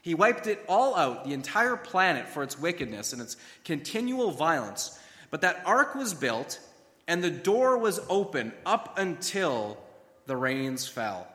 He 0.01 0.15
wiped 0.15 0.47
it 0.47 0.63
all 0.67 0.95
out, 0.95 1.25
the 1.25 1.33
entire 1.33 1.77
planet, 1.77 2.27
for 2.27 2.43
its 2.43 2.59
wickedness 2.59 3.13
and 3.13 3.21
its 3.21 3.37
continual 3.63 4.31
violence. 4.31 4.99
But 5.29 5.41
that 5.41 5.63
ark 5.65 5.95
was 5.95 6.13
built, 6.13 6.59
and 7.07 7.23
the 7.23 7.31
door 7.31 7.77
was 7.77 7.99
open 8.09 8.53
up 8.65 8.97
until 8.97 9.77
the 10.25 10.35
rains 10.35 10.87
fell. 10.87 11.27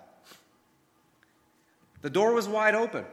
The 2.03 2.11
door 2.11 2.33
was 2.33 2.47
wide 2.47 2.75
open. 2.75 3.05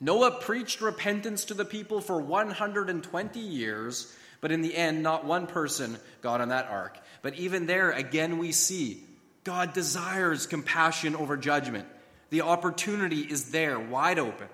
Noah 0.00 0.30
preached 0.40 0.80
repentance 0.80 1.46
to 1.46 1.54
the 1.54 1.64
people 1.64 2.00
for 2.00 2.20
120 2.20 3.40
years, 3.40 4.14
but 4.40 4.52
in 4.52 4.62
the 4.62 4.76
end, 4.76 5.02
not 5.02 5.24
one 5.24 5.46
person 5.46 5.98
got 6.22 6.40
on 6.40 6.48
that 6.48 6.66
ark. 6.66 6.98
But 7.22 7.34
even 7.34 7.66
there, 7.66 7.90
again, 7.90 8.38
we 8.38 8.52
see 8.52 9.04
God 9.48 9.72
desires 9.72 10.46
compassion 10.46 11.16
over 11.16 11.34
judgment. 11.34 11.86
The 12.28 12.42
opportunity 12.42 13.20
is 13.20 13.50
there, 13.50 13.80
wide 13.80 14.18
open. 14.18 14.46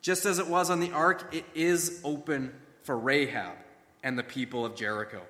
Just 0.00 0.24
as 0.24 0.40
it 0.40 0.48
was 0.48 0.70
on 0.70 0.80
the 0.80 0.90
ark, 0.90 1.32
it 1.32 1.44
is 1.54 2.00
open 2.02 2.52
for 2.82 2.98
Rahab 2.98 3.54
and 4.02 4.18
the 4.18 4.24
people 4.24 4.66
of 4.66 4.74
Jericho. 4.74 5.22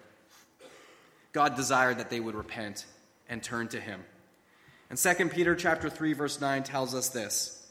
God 1.35 1.55
desired 1.55 1.99
that 1.99 2.09
they 2.09 2.19
would 2.19 2.35
repent 2.35 2.87
and 3.29 3.43
turn 3.43 3.69
to 3.69 3.79
him. 3.79 4.03
And 4.89 4.99
2 4.99 5.29
Peter 5.29 5.55
chapter 5.55 5.91
3 5.91 6.15
verse 6.15 6.41
9 6.41 6.63
tells 6.63 6.95
us 6.95 7.11
this. 7.11 7.63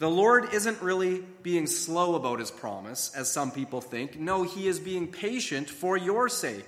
The 0.00 0.10
Lord 0.10 0.52
isn't 0.52 0.82
really 0.82 1.22
being 1.44 1.68
slow 1.68 2.16
about 2.16 2.40
his 2.40 2.50
promise 2.50 3.12
as 3.14 3.30
some 3.30 3.52
people 3.52 3.80
think. 3.80 4.18
No, 4.18 4.42
he 4.42 4.66
is 4.66 4.80
being 4.80 5.06
patient 5.06 5.70
for 5.70 5.96
your 5.96 6.28
sake. 6.28 6.66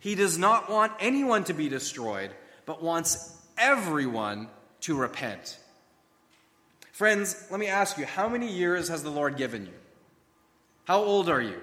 He 0.00 0.14
does 0.14 0.36
not 0.36 0.68
want 0.68 0.92
anyone 1.00 1.44
to 1.44 1.54
be 1.54 1.70
destroyed, 1.70 2.32
but 2.70 2.80
wants 2.80 3.36
everyone 3.58 4.46
to 4.80 4.96
repent. 4.96 5.58
Friends, 6.92 7.48
let 7.50 7.58
me 7.58 7.66
ask 7.66 7.98
you, 7.98 8.06
how 8.06 8.28
many 8.28 8.46
years 8.46 8.86
has 8.86 9.02
the 9.02 9.10
Lord 9.10 9.36
given 9.36 9.66
you? 9.66 9.72
How 10.84 11.02
old 11.02 11.28
are 11.28 11.42
you? 11.42 11.60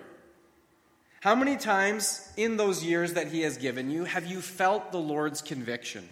How 1.21 1.33
many 1.33 1.55
times 1.55 2.29
in 2.35 2.57
those 2.57 2.83
years 2.83 3.13
that 3.13 3.29
He 3.29 3.43
has 3.43 3.55
given 3.55 3.89
you 3.89 4.03
have 4.03 4.25
you 4.25 4.41
felt 4.41 4.91
the 4.91 4.97
Lord's 4.97 5.41
conviction? 5.41 6.09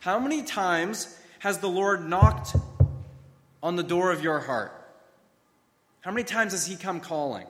How 0.00 0.18
many 0.18 0.42
times 0.42 1.18
has 1.38 1.56
the 1.56 1.70
Lord 1.70 2.06
knocked 2.06 2.56
on 3.62 3.76
the 3.76 3.82
door 3.82 4.12
of 4.12 4.22
your 4.22 4.40
heart? 4.40 4.70
How 6.02 6.10
many 6.10 6.24
times 6.24 6.52
has 6.52 6.66
He 6.66 6.76
come 6.76 7.00
calling? 7.00 7.46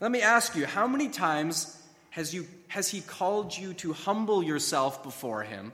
Let 0.00 0.10
me 0.10 0.20
ask 0.20 0.56
you, 0.56 0.66
how 0.66 0.88
many 0.88 1.08
times 1.08 1.77
has, 2.10 2.34
you, 2.34 2.46
has 2.68 2.88
He 2.88 3.00
called 3.00 3.56
you 3.56 3.74
to 3.74 3.92
humble 3.92 4.42
yourself 4.42 5.02
before 5.02 5.42
Him, 5.42 5.72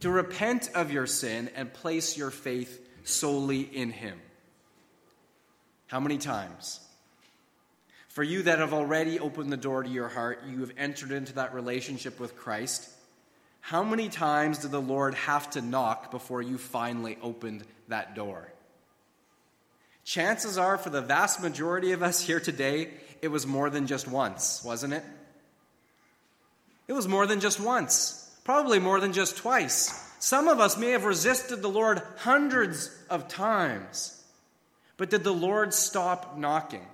to 0.00 0.10
repent 0.10 0.70
of 0.74 0.92
your 0.92 1.06
sin, 1.06 1.50
and 1.54 1.72
place 1.72 2.16
your 2.16 2.30
faith 2.30 2.80
solely 3.04 3.60
in 3.60 3.90
Him? 3.90 4.18
How 5.86 6.00
many 6.00 6.18
times? 6.18 6.80
For 8.08 8.22
you 8.22 8.42
that 8.42 8.58
have 8.58 8.72
already 8.72 9.20
opened 9.20 9.52
the 9.52 9.56
door 9.56 9.82
to 9.82 9.88
your 9.88 10.08
heart, 10.08 10.42
you 10.48 10.60
have 10.60 10.72
entered 10.76 11.12
into 11.12 11.34
that 11.34 11.54
relationship 11.54 12.18
with 12.18 12.36
Christ. 12.36 12.88
How 13.60 13.84
many 13.84 14.08
times 14.08 14.58
did 14.58 14.72
the 14.72 14.80
Lord 14.80 15.14
have 15.14 15.50
to 15.50 15.60
knock 15.60 16.10
before 16.10 16.42
you 16.42 16.58
finally 16.58 17.18
opened 17.22 17.64
that 17.88 18.14
door? 18.14 18.52
Chances 20.04 20.58
are, 20.58 20.76
for 20.78 20.90
the 20.90 21.02
vast 21.02 21.40
majority 21.40 21.92
of 21.92 22.02
us 22.02 22.20
here 22.20 22.40
today, 22.40 22.88
it 23.22 23.28
was 23.28 23.46
more 23.46 23.70
than 23.70 23.86
just 23.86 24.08
once, 24.08 24.62
wasn't 24.64 24.94
it? 24.94 25.04
It 26.90 26.92
was 26.92 27.06
more 27.06 27.24
than 27.24 27.38
just 27.38 27.60
once, 27.60 28.28
probably 28.42 28.80
more 28.80 28.98
than 28.98 29.12
just 29.12 29.36
twice. 29.36 29.96
Some 30.18 30.48
of 30.48 30.58
us 30.58 30.76
may 30.76 30.90
have 30.90 31.04
resisted 31.04 31.62
the 31.62 31.68
Lord 31.68 32.02
hundreds 32.16 32.90
of 33.08 33.28
times. 33.28 34.20
But 34.96 35.08
did 35.08 35.22
the 35.22 35.32
Lord 35.32 35.72
stop 35.72 36.36
knocking? 36.36 36.84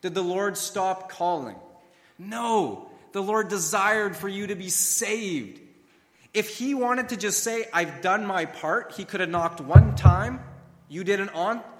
Did 0.00 0.14
the 0.14 0.22
Lord 0.22 0.56
stop 0.56 1.10
calling? 1.10 1.56
No. 2.18 2.88
The 3.12 3.22
Lord 3.22 3.48
desired 3.48 4.16
for 4.16 4.30
you 4.30 4.46
to 4.46 4.54
be 4.54 4.70
saved. 4.70 5.60
If 6.32 6.56
He 6.56 6.72
wanted 6.72 7.10
to 7.10 7.18
just 7.18 7.44
say, 7.44 7.66
I've 7.70 8.00
done 8.00 8.24
my 8.24 8.46
part, 8.46 8.94
He 8.96 9.04
could 9.04 9.20
have 9.20 9.28
knocked 9.28 9.60
one 9.60 9.94
time 9.94 10.40
you 10.88 11.04
didn't 11.04 11.32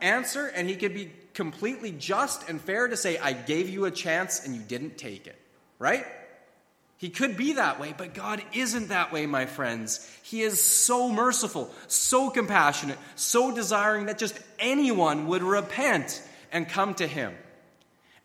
answer, 0.02 0.48
and 0.48 0.68
he 0.68 0.76
could 0.76 0.92
be 0.92 1.11
completely 1.32 1.92
just 1.92 2.46
and 2.50 2.61
fair 2.61 2.88
to 2.88 2.96
say, 2.98 3.16
I 3.16 3.32
gave 3.32 3.70
you 3.70 3.87
a 3.87 3.90
chance 3.90 4.44
and 4.44 4.54
you 4.54 4.61
didn't 4.61 4.98
take 4.98 5.26
it. 5.26 5.40
Right? 5.78 6.04
He 6.98 7.11
could 7.11 7.37
be 7.37 7.54
that 7.54 7.80
way, 7.80 7.94
but 7.96 8.12
God 8.12 8.42
isn't 8.52 8.88
that 8.88 9.12
way, 9.12 9.26
my 9.26 9.46
friends. 9.46 10.06
He 10.22 10.42
is 10.42 10.62
so 10.62 11.11
merciful, 11.11 11.72
so 11.87 12.28
compassionate, 12.28 12.98
so 13.14 13.54
desiring 13.54 14.06
that 14.06 14.18
just 14.18 14.38
anyone 14.58 15.28
would 15.28 15.42
repent 15.42 16.22
and 16.52 16.68
come 16.68 16.94
to 16.94 17.06
Him. 17.06 17.34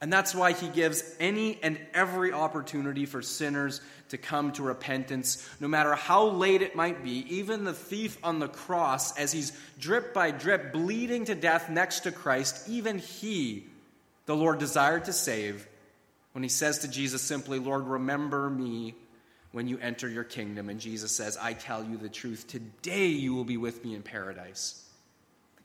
And 0.04 0.12
that's 0.12 0.36
why 0.36 0.52
he 0.52 0.68
gives 0.68 1.02
any 1.22 1.58
and 1.64 1.80
every 1.94 2.34
opportunity 2.34 3.06
for 3.06 3.22
sinners 3.22 3.80
to 4.10 4.18
come 4.18 4.52
to 4.52 4.62
repentance, 4.62 5.48
no 5.62 5.70
matter 5.70 5.96
how 5.96 6.26
late 6.26 6.62
it 6.62 6.76
might 6.76 7.06
be. 7.06 7.26
Even 7.34 7.64
the 7.64 7.74
thief 7.74 8.18
on 8.22 8.40
the 8.40 8.50
cross, 8.50 9.18
as 9.18 9.32
he's 9.32 9.58
drip 9.80 10.14
by 10.14 10.32
drip 10.32 10.74
bleeding 10.74 11.24
to 11.24 11.36
death 11.36 11.70
next 11.70 12.02
to 12.02 12.12
Christ, 12.12 12.68
even 12.68 12.98
he, 12.98 13.66
the 14.26 14.36
Lord 14.36 14.60
desired 14.60 15.06
to 15.06 15.14
save, 15.14 15.66
when 16.34 16.44
he 16.44 16.50
says 16.50 16.80
to 16.80 16.88
Jesus 16.88 17.22
simply, 17.22 17.60
Lord, 17.60 17.86
remember 17.88 18.50
me 18.50 18.96
when 19.52 19.68
you 19.68 19.78
enter 19.80 20.10
your 20.10 20.24
kingdom. 20.24 20.70
And 20.70 20.80
Jesus 20.80 21.16
says, 21.16 21.38
I 21.40 21.54
tell 21.54 21.84
you 21.84 21.98
the 21.98 22.10
truth, 22.10 22.48
today 22.48 23.08
you 23.08 23.34
will 23.34 23.46
be 23.46 23.58
with 23.58 23.86
me 23.86 23.96
in 23.96 24.02
paradise. 24.02 24.84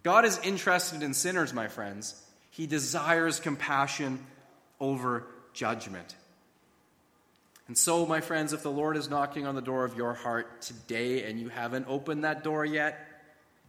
God 0.02 0.24
is 0.24 0.38
interested 0.44 1.02
in 1.02 1.14
sinners, 1.14 1.52
my 1.52 1.68
friends. 1.68 2.22
He 2.50 2.66
desires 2.66 3.40
compassion 3.40 4.24
over 4.78 5.26
judgment. 5.52 6.14
And 7.66 7.76
so, 7.76 8.06
my 8.06 8.20
friends, 8.20 8.52
if 8.52 8.62
the 8.62 8.70
Lord 8.70 8.96
is 8.96 9.10
knocking 9.10 9.46
on 9.46 9.54
the 9.54 9.60
door 9.60 9.84
of 9.84 9.96
your 9.96 10.14
heart 10.14 10.62
today 10.62 11.24
and 11.24 11.38
you 11.38 11.48
haven't 11.48 11.86
opened 11.88 12.24
that 12.24 12.42
door 12.42 12.64
yet, 12.64 12.98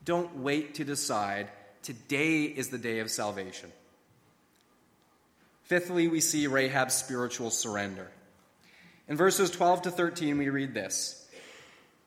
don't 0.06 0.38
wait 0.38 0.76
to 0.76 0.86
decide. 0.86 1.50
Today 1.82 2.44
is 2.44 2.70
the 2.70 2.78
day 2.78 3.00
of 3.00 3.12
salvation. 3.12 3.72
Fifthly, 5.70 6.08
we 6.08 6.20
see 6.20 6.48
Rahab's 6.48 6.94
spiritual 6.94 7.50
surrender. 7.50 8.12
In 9.08 9.16
verses 9.16 9.50
12 9.50 9.84
to 9.84 9.92
13, 9.92 10.38
we 10.38 10.50
read 10.50 10.74
this 10.74 11.20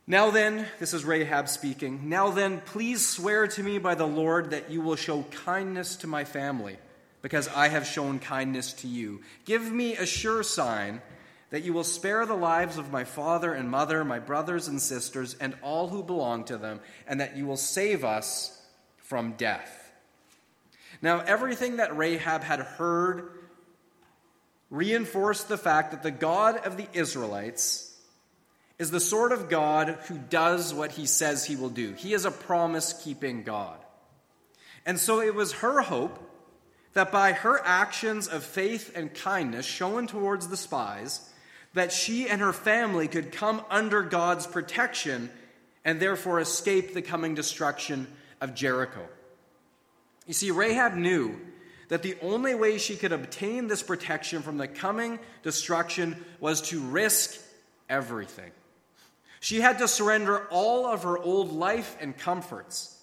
now 0.07 0.33
then, 0.33 0.67
this 0.81 0.95
is 0.95 1.05
Rahab 1.05 1.49
speaking. 1.49 2.09
Now 2.09 2.31
then, 2.31 2.61
please 2.61 3.07
swear 3.07 3.47
to 3.47 3.63
me 3.63 3.79
by 3.79 3.95
the 3.95 4.07
Lord 4.07 4.51
that 4.51 4.71
you 4.71 4.81
will 4.81 4.97
show 4.97 5.23
kindness 5.45 5.97
to 5.97 6.09
my 6.09 6.25
family, 6.25 6.77
because 7.23 7.47
I 7.49 7.69
have 7.69 7.87
shown 7.87 8.19
kindness 8.19 8.73
to 8.75 8.89
you. 8.89 9.21
Give 9.45 9.71
me 9.71 9.97
a 9.97 10.05
sure 10.05 10.43
sign 10.43 11.03
that 11.51 11.63
you 11.63 11.73
will 11.73 11.85
spare 11.85 12.27
the 12.27 12.35
lives 12.35 12.79
of 12.79 12.91
my 12.91 13.05
father 13.05 13.53
and 13.53 13.71
mother, 13.71 14.05
my 14.05 14.19
brothers 14.19 14.67
and 14.67 14.83
sisters, 14.83 15.37
and 15.41 15.55
all 15.63 15.87
who 15.87 16.03
belong 16.03 16.45
to 16.45 16.57
them, 16.57 16.81
and 17.07 17.21
that 17.21 17.37
you 17.37 17.47
will 17.47 17.57
save 17.57 18.05
us 18.05 18.61
from 18.97 19.35
death. 19.35 19.93
Now, 21.01 21.21
everything 21.21 21.77
that 21.77 21.97
Rahab 21.97 22.43
had 22.43 22.59
heard 22.59 23.31
reinforced 24.73 25.49
the 25.49 25.59
fact 25.59 25.91
that 25.91 26.03
the 26.03 26.11
God 26.11 26.57
of 26.67 26.79
the 26.79 26.89
Israelites 26.95 27.95
is 28.79 28.91
the 28.91 29.01
sort 29.01 29.31
of 29.31 29.51
God 29.51 29.99
who 30.09 30.17
does 30.17 30.73
what 30.73 30.93
he 30.93 31.05
says 31.05 31.45
he 31.45 31.57
will 31.57 31.69
do. 31.69 31.93
He 31.93 32.15
is 32.15 32.25
a 32.25 32.31
promise 32.31 32.95
keeping 33.05 33.43
God. 33.43 33.77
And 34.87 34.99
so 34.99 35.21
it 35.21 35.35
was 35.35 35.53
her 35.53 35.83
hope 35.83 36.19
that 36.95 37.13
by 37.13 37.33
her 37.33 37.61
actions 37.63 38.27
of 38.29 38.43
faith 38.43 38.91
and 38.97 39.13
kindness 39.13 39.67
shown 39.67 40.07
towards 40.07 40.49
the 40.49 40.57
spies, 40.57 41.29
that 41.75 41.93
she 41.93 42.27
and 42.27 42.41
her 42.41 42.55
family 42.55 43.09
could 43.09 43.31
come 43.31 43.63
under 43.69 44.03
God's 44.03 44.47
protection 44.47 45.31
and 45.85 46.01
therefore 46.01 46.41
escape 46.41 46.95
the 46.95 47.03
coming 47.03 47.35
destruction 47.35 48.07
of 48.41 48.55
Jericho. 48.55 49.07
You 50.27 50.33
see, 50.33 50.51
Rahab 50.51 50.95
knew 50.95 51.39
that 51.93 52.03
the 52.03 52.17
only 52.23 52.55
way 52.55 52.79
she 52.79 52.97
could 52.97 53.13
obtain 53.13 53.67
this 53.67 53.83
protection 53.83 54.41
from 54.41 54.57
the 54.57 54.67
coming 54.67 55.19
destruction 55.43 56.17
was 56.41 56.63
to 56.63 56.81
risk 56.81 57.39
everything. 57.87 58.51
She 59.41 59.61
had 59.61 59.77
to 59.77 59.87
surrender 59.87 60.47
all 60.51 60.87
of 60.87 61.03
her 61.03 61.19
old 61.19 61.53
life 61.53 61.95
and 62.01 62.17
comforts 62.17 62.99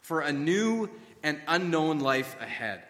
for 0.00 0.22
a 0.22 0.32
new 0.32 0.88
and 1.22 1.38
unknown 1.46 1.98
life 1.98 2.34
ahead. 2.40 2.82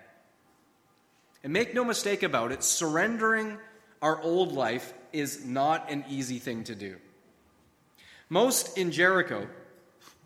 And 1.42 1.52
make 1.52 1.74
no 1.74 1.82
mistake 1.82 2.22
about 2.22 2.52
it, 2.52 2.62
surrendering 2.62 3.58
our 4.00 4.22
old 4.22 4.52
life 4.52 4.94
is 5.12 5.44
not 5.44 5.90
an 5.90 6.04
easy 6.08 6.38
thing 6.38 6.62
to 6.62 6.76
do. 6.76 6.94
Most 8.28 8.78
in 8.78 8.92
Jericho, 8.92 9.48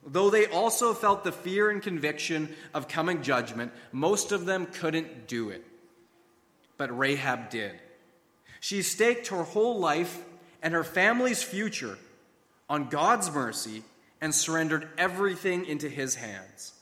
though 0.07 0.31
they 0.31 0.47
also 0.47 0.95
felt 0.95 1.25
the 1.25 1.33
fear 1.33 1.71
and 1.71 1.83
conviction 1.83 2.55
of 2.73 2.88
coming 2.88 3.23
judgment, 3.23 3.73
most 3.93 4.33
of 4.33 4.47
them 4.47 4.67
couldn't 4.67 5.27
do 5.27 5.51
it. 5.51 5.64
But 6.77 6.97
Rahab 6.97 7.51
did. 7.51 7.73
She 8.61 8.83
staked 8.83 9.29
her 9.29 9.43
whole 9.43 9.79
life 9.79 10.23
and 10.62 10.75
her 10.75 10.85
family's 10.85 11.43
future 11.43 11.99
on 12.69 12.88
God's 12.88 13.31
mercy 13.31 13.83
and 14.21 14.35
surrendered 14.35 14.88
everything 14.97 15.67
into 15.67 15.88
his 15.88 16.14
hands. 16.14 16.73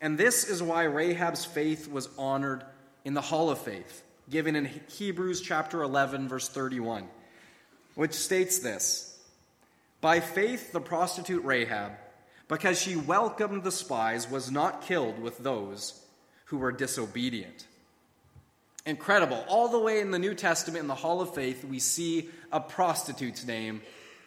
And 0.00 0.16
this 0.16 0.48
is 0.48 0.62
why 0.62 0.84
Rahab's 0.84 1.44
faith 1.44 1.90
was 1.90 2.08
honored 2.16 2.62
in 3.04 3.14
the 3.14 3.20
Hall 3.20 3.50
of 3.50 3.58
Faith, 3.58 4.04
given 4.30 4.54
in 4.54 4.70
Hebrews 4.88 5.40
chapter 5.40 5.82
11, 5.82 6.28
verse 6.28 6.48
31, 6.48 7.08
which 7.96 8.14
states 8.14 8.60
this 8.60 9.18
By 10.00 10.20
faith, 10.20 10.70
the 10.70 10.80
prostitute 10.80 11.44
Rahab, 11.44 11.92
because 12.48 12.80
she 12.80 12.96
welcomed 12.96 13.62
the 13.62 13.70
spies, 13.70 14.28
was 14.28 14.50
not 14.50 14.82
killed 14.82 15.20
with 15.20 15.38
those 15.38 16.02
who 16.46 16.58
were 16.58 16.72
disobedient. 16.72 17.66
Incredible. 18.86 19.44
All 19.48 19.68
the 19.68 19.78
way 19.78 20.00
in 20.00 20.10
the 20.10 20.18
New 20.18 20.34
Testament, 20.34 20.80
in 20.80 20.88
the 20.88 20.94
Hall 20.94 21.20
of 21.20 21.34
Faith, 21.34 21.62
we 21.62 21.78
see 21.78 22.30
a 22.50 22.58
prostitute's 22.58 23.46
name 23.46 23.82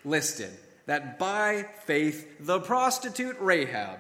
listed 0.05 0.51
that 0.85 1.17
by 1.17 1.65
faith 1.85 2.27
the 2.39 2.59
prostitute 2.59 3.37
Rahab, 3.39 3.99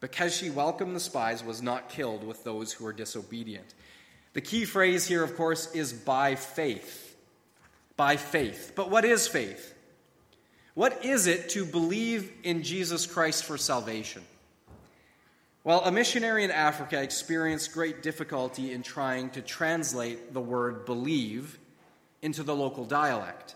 because 0.00 0.36
she 0.36 0.50
welcomed 0.50 0.94
the 0.96 1.00
spies, 1.00 1.42
was 1.42 1.62
not 1.62 1.88
killed 1.88 2.24
with 2.24 2.44
those 2.44 2.72
who 2.72 2.84
were 2.84 2.92
disobedient. 2.92 3.74
The 4.34 4.40
key 4.40 4.64
phrase 4.64 5.06
here, 5.06 5.22
of 5.22 5.36
course, 5.36 5.72
is 5.74 5.92
by 5.92 6.34
faith. 6.34 7.16
By 7.96 8.16
faith. 8.16 8.72
But 8.74 8.90
what 8.90 9.04
is 9.04 9.28
faith? 9.28 9.71
What 10.74 11.04
is 11.04 11.26
it 11.26 11.50
to 11.50 11.64
believe 11.66 12.32
in 12.42 12.62
Jesus 12.62 13.06
Christ 13.06 13.44
for 13.44 13.58
salvation? 13.58 14.22
Well, 15.64 15.82
a 15.84 15.92
missionary 15.92 16.44
in 16.44 16.50
Africa 16.50 17.00
experienced 17.00 17.72
great 17.72 18.02
difficulty 18.02 18.72
in 18.72 18.82
trying 18.82 19.30
to 19.30 19.42
translate 19.42 20.32
the 20.32 20.40
word 20.40 20.86
believe 20.86 21.58
into 22.20 22.42
the 22.42 22.54
local 22.54 22.84
dialect. 22.84 23.54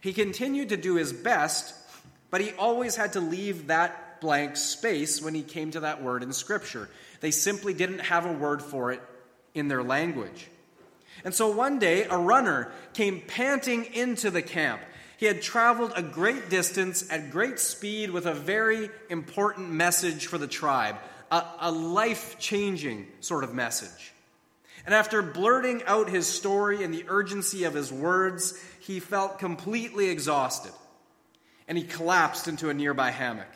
He 0.00 0.12
continued 0.12 0.70
to 0.70 0.76
do 0.76 0.96
his 0.96 1.12
best, 1.12 1.74
but 2.30 2.40
he 2.40 2.52
always 2.52 2.96
had 2.96 3.14
to 3.14 3.20
leave 3.20 3.68
that 3.68 4.20
blank 4.20 4.56
space 4.56 5.22
when 5.22 5.34
he 5.34 5.42
came 5.42 5.70
to 5.70 5.80
that 5.80 6.02
word 6.02 6.22
in 6.22 6.32
Scripture. 6.32 6.90
They 7.20 7.30
simply 7.30 7.74
didn't 7.74 8.00
have 8.00 8.26
a 8.26 8.32
word 8.32 8.60
for 8.60 8.92
it 8.92 9.00
in 9.54 9.68
their 9.68 9.82
language. 9.82 10.48
And 11.24 11.34
so 11.34 11.50
one 11.50 11.78
day, 11.78 12.04
a 12.04 12.16
runner 12.16 12.70
came 12.92 13.20
panting 13.20 13.84
into 13.94 14.30
the 14.30 14.42
camp. 14.42 14.80
He 15.20 15.26
had 15.26 15.42
traveled 15.42 15.92
a 15.94 16.02
great 16.02 16.48
distance 16.48 17.04
at 17.10 17.30
great 17.30 17.58
speed 17.58 18.10
with 18.10 18.24
a 18.24 18.32
very 18.32 18.88
important 19.10 19.68
message 19.68 20.24
for 20.24 20.38
the 20.38 20.46
tribe, 20.46 20.96
a, 21.30 21.44
a 21.60 21.70
life 21.70 22.38
changing 22.38 23.06
sort 23.20 23.44
of 23.44 23.52
message. 23.52 24.14
And 24.86 24.94
after 24.94 25.20
blurting 25.20 25.82
out 25.84 26.08
his 26.08 26.26
story 26.26 26.82
and 26.82 26.94
the 26.94 27.04
urgency 27.06 27.64
of 27.64 27.74
his 27.74 27.92
words, 27.92 28.58
he 28.80 28.98
felt 28.98 29.38
completely 29.38 30.08
exhausted 30.08 30.72
and 31.68 31.76
he 31.76 31.84
collapsed 31.84 32.48
into 32.48 32.70
a 32.70 32.74
nearby 32.74 33.10
hammock. 33.10 33.52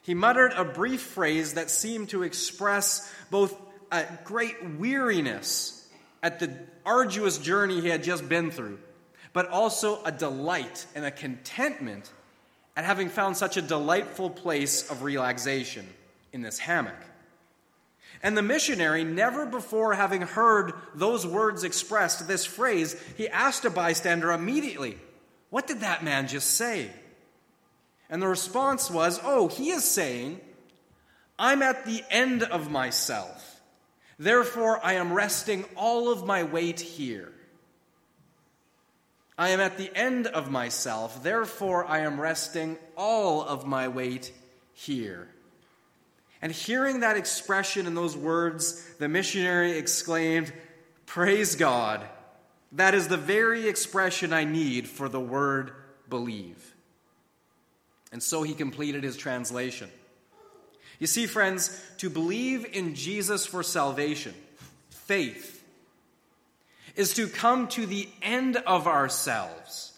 He 0.00 0.14
muttered 0.14 0.54
a 0.56 0.64
brief 0.64 1.02
phrase 1.02 1.52
that 1.52 1.68
seemed 1.68 2.08
to 2.08 2.22
express 2.22 3.12
both 3.30 3.54
a 3.90 4.06
great 4.24 4.78
weariness 4.78 5.86
at 6.22 6.40
the 6.40 6.56
arduous 6.86 7.36
journey 7.36 7.82
he 7.82 7.88
had 7.88 8.02
just 8.02 8.26
been 8.26 8.50
through 8.50 8.78
but 9.32 9.48
also 9.48 10.02
a 10.04 10.12
delight 10.12 10.86
and 10.94 11.04
a 11.04 11.10
contentment 11.10 12.10
at 12.76 12.84
having 12.84 13.08
found 13.08 13.36
such 13.36 13.56
a 13.56 13.62
delightful 13.62 14.30
place 14.30 14.90
of 14.90 15.02
relaxation 15.02 15.86
in 16.32 16.42
this 16.42 16.58
hammock. 16.58 16.94
And 18.22 18.36
the 18.36 18.42
missionary, 18.42 19.04
never 19.04 19.46
before 19.46 19.94
having 19.94 20.22
heard 20.22 20.72
those 20.94 21.26
words 21.26 21.64
expressed, 21.64 22.28
this 22.28 22.44
phrase, 22.44 23.00
he 23.16 23.28
asked 23.28 23.64
a 23.64 23.70
bystander 23.70 24.30
immediately, 24.32 24.98
What 25.50 25.66
did 25.66 25.80
that 25.80 26.04
man 26.04 26.28
just 26.28 26.52
say? 26.52 26.90
And 28.08 28.22
the 28.22 28.28
response 28.28 28.90
was, 28.90 29.18
Oh, 29.24 29.48
he 29.48 29.70
is 29.70 29.84
saying, 29.84 30.40
I'm 31.38 31.62
at 31.62 31.84
the 31.84 32.04
end 32.10 32.42
of 32.42 32.70
myself. 32.70 33.60
Therefore, 34.18 34.78
I 34.84 34.94
am 34.94 35.12
resting 35.12 35.64
all 35.74 36.12
of 36.12 36.24
my 36.24 36.44
weight 36.44 36.80
here. 36.80 37.32
I 39.42 39.48
am 39.48 39.58
at 39.58 39.76
the 39.76 39.90
end 39.98 40.28
of 40.28 40.52
myself, 40.52 41.24
therefore 41.24 41.84
I 41.84 42.02
am 42.02 42.20
resting 42.20 42.78
all 42.96 43.42
of 43.42 43.66
my 43.66 43.88
weight 43.88 44.32
here. 44.72 45.26
And 46.40 46.52
hearing 46.52 47.00
that 47.00 47.16
expression 47.16 47.88
in 47.88 47.96
those 47.96 48.16
words, 48.16 48.88
the 49.00 49.08
missionary 49.08 49.78
exclaimed, 49.78 50.52
Praise 51.06 51.56
God! 51.56 52.06
That 52.70 52.94
is 52.94 53.08
the 53.08 53.16
very 53.16 53.66
expression 53.66 54.32
I 54.32 54.44
need 54.44 54.86
for 54.86 55.08
the 55.08 55.18
word 55.18 55.72
believe. 56.08 56.76
And 58.12 58.22
so 58.22 58.44
he 58.44 58.54
completed 58.54 59.02
his 59.02 59.16
translation. 59.16 59.90
You 61.00 61.08
see, 61.08 61.26
friends, 61.26 61.84
to 61.98 62.08
believe 62.08 62.64
in 62.64 62.94
Jesus 62.94 63.44
for 63.44 63.64
salvation, 63.64 64.34
faith, 64.90 65.61
is 66.96 67.14
to 67.14 67.26
come 67.28 67.68
to 67.68 67.86
the 67.86 68.08
end 68.20 68.56
of 68.56 68.86
ourselves, 68.86 69.92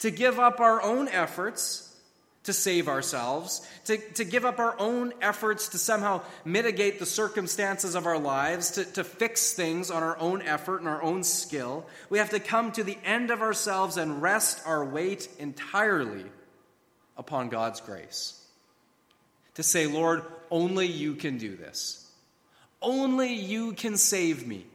to 0.00 0.10
give 0.10 0.38
up 0.38 0.60
our 0.60 0.82
own 0.82 1.08
efforts 1.08 1.86
to 2.46 2.52
save 2.52 2.88
ourselves, 2.88 3.66
to, 3.84 3.98
to 4.14 4.24
give 4.24 4.44
up 4.44 4.60
our 4.60 4.78
own 4.78 5.12
efforts 5.20 5.70
to 5.70 5.78
somehow 5.78 6.22
mitigate 6.44 7.00
the 7.00 7.06
circumstances 7.06 7.96
of 7.96 8.06
our 8.06 8.18
lives, 8.18 8.72
to, 8.72 8.84
to 8.84 9.04
fix 9.04 9.52
things 9.52 9.90
on 9.90 10.02
our 10.02 10.16
own 10.18 10.42
effort 10.42 10.78
and 10.78 10.88
our 10.88 11.02
own 11.02 11.24
skill. 11.24 11.84
We 12.08 12.18
have 12.18 12.30
to 12.30 12.40
come 12.40 12.70
to 12.72 12.84
the 12.84 12.98
end 13.04 13.30
of 13.30 13.42
ourselves 13.42 13.96
and 13.96 14.22
rest 14.22 14.62
our 14.64 14.84
weight 14.84 15.28
entirely 15.38 16.24
upon 17.16 17.48
God's 17.48 17.80
grace. 17.80 18.40
To 19.54 19.64
say, 19.64 19.86
Lord, 19.86 20.22
only 20.50 20.86
you 20.86 21.16
can 21.16 21.38
do 21.38 21.56
this. 21.56 22.08
Only 22.80 23.34
you 23.34 23.72
can 23.72 23.96
save 23.96 24.46
me. 24.46 24.66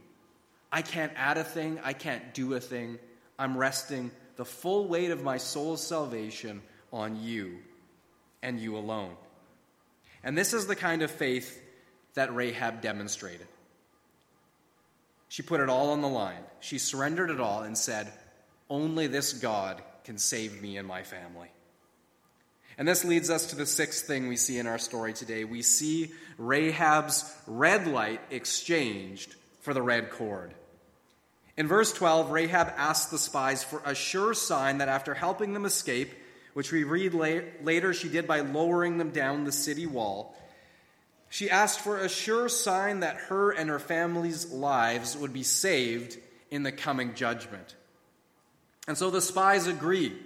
I 0.71 0.81
can't 0.81 1.11
add 1.15 1.37
a 1.37 1.43
thing, 1.43 1.79
I 1.83 1.93
can't 1.93 2.33
do 2.33 2.53
a 2.53 2.59
thing. 2.59 2.97
I'm 3.37 3.57
resting 3.57 4.11
the 4.35 4.45
full 4.45 4.87
weight 4.87 5.11
of 5.11 5.23
my 5.23 5.37
soul's 5.37 5.85
salvation 5.85 6.61
on 6.93 7.21
you 7.21 7.57
and 8.41 8.59
you 8.59 8.77
alone. 8.77 9.15
And 10.23 10.37
this 10.37 10.53
is 10.53 10.67
the 10.67 10.75
kind 10.75 11.01
of 11.01 11.11
faith 11.11 11.61
that 12.13 12.33
Rahab 12.33 12.81
demonstrated. 12.81 13.47
She 15.29 15.41
put 15.41 15.61
it 15.61 15.69
all 15.69 15.91
on 15.91 16.01
the 16.01 16.07
line. 16.07 16.43
She 16.59 16.77
surrendered 16.77 17.29
it 17.29 17.39
all 17.39 17.63
and 17.63 17.77
said, 17.77 18.11
Only 18.69 19.07
this 19.07 19.33
God 19.33 19.81
can 20.03 20.17
save 20.17 20.61
me 20.61 20.77
and 20.77 20.87
my 20.87 21.03
family. 21.03 21.49
And 22.77 22.87
this 22.87 23.05
leads 23.05 23.29
us 23.29 23.47
to 23.47 23.55
the 23.55 23.65
sixth 23.65 24.05
thing 24.05 24.27
we 24.27 24.37
see 24.37 24.57
in 24.57 24.67
our 24.67 24.79
story 24.79 25.13
today. 25.13 25.43
We 25.43 25.61
see 25.61 26.11
Rahab's 26.37 27.31
red 27.47 27.87
light 27.87 28.21
exchanged 28.29 29.35
for 29.61 29.73
the 29.73 29.81
red 29.81 30.09
cord. 30.09 30.53
In 31.61 31.67
verse 31.67 31.93
12, 31.93 32.31
Rahab 32.31 32.73
asked 32.75 33.11
the 33.11 33.19
spies 33.19 33.63
for 33.63 33.83
a 33.85 33.93
sure 33.93 34.33
sign 34.33 34.79
that 34.79 34.89
after 34.89 35.13
helping 35.13 35.53
them 35.53 35.63
escape, 35.63 36.11
which 36.55 36.71
we 36.71 36.83
read 36.83 37.13
later 37.13 37.93
she 37.93 38.09
did 38.09 38.25
by 38.25 38.39
lowering 38.39 38.97
them 38.97 39.11
down 39.11 39.43
the 39.43 39.51
city 39.51 39.85
wall, 39.85 40.35
she 41.29 41.51
asked 41.51 41.81
for 41.81 41.99
a 41.99 42.09
sure 42.09 42.49
sign 42.49 43.01
that 43.01 43.15
her 43.15 43.51
and 43.51 43.69
her 43.69 43.77
family's 43.77 44.51
lives 44.51 45.15
would 45.15 45.33
be 45.33 45.43
saved 45.43 46.17
in 46.49 46.63
the 46.63 46.71
coming 46.71 47.13
judgment. 47.13 47.75
And 48.87 48.97
so 48.97 49.11
the 49.11 49.21
spies 49.21 49.67
agree. 49.67 50.17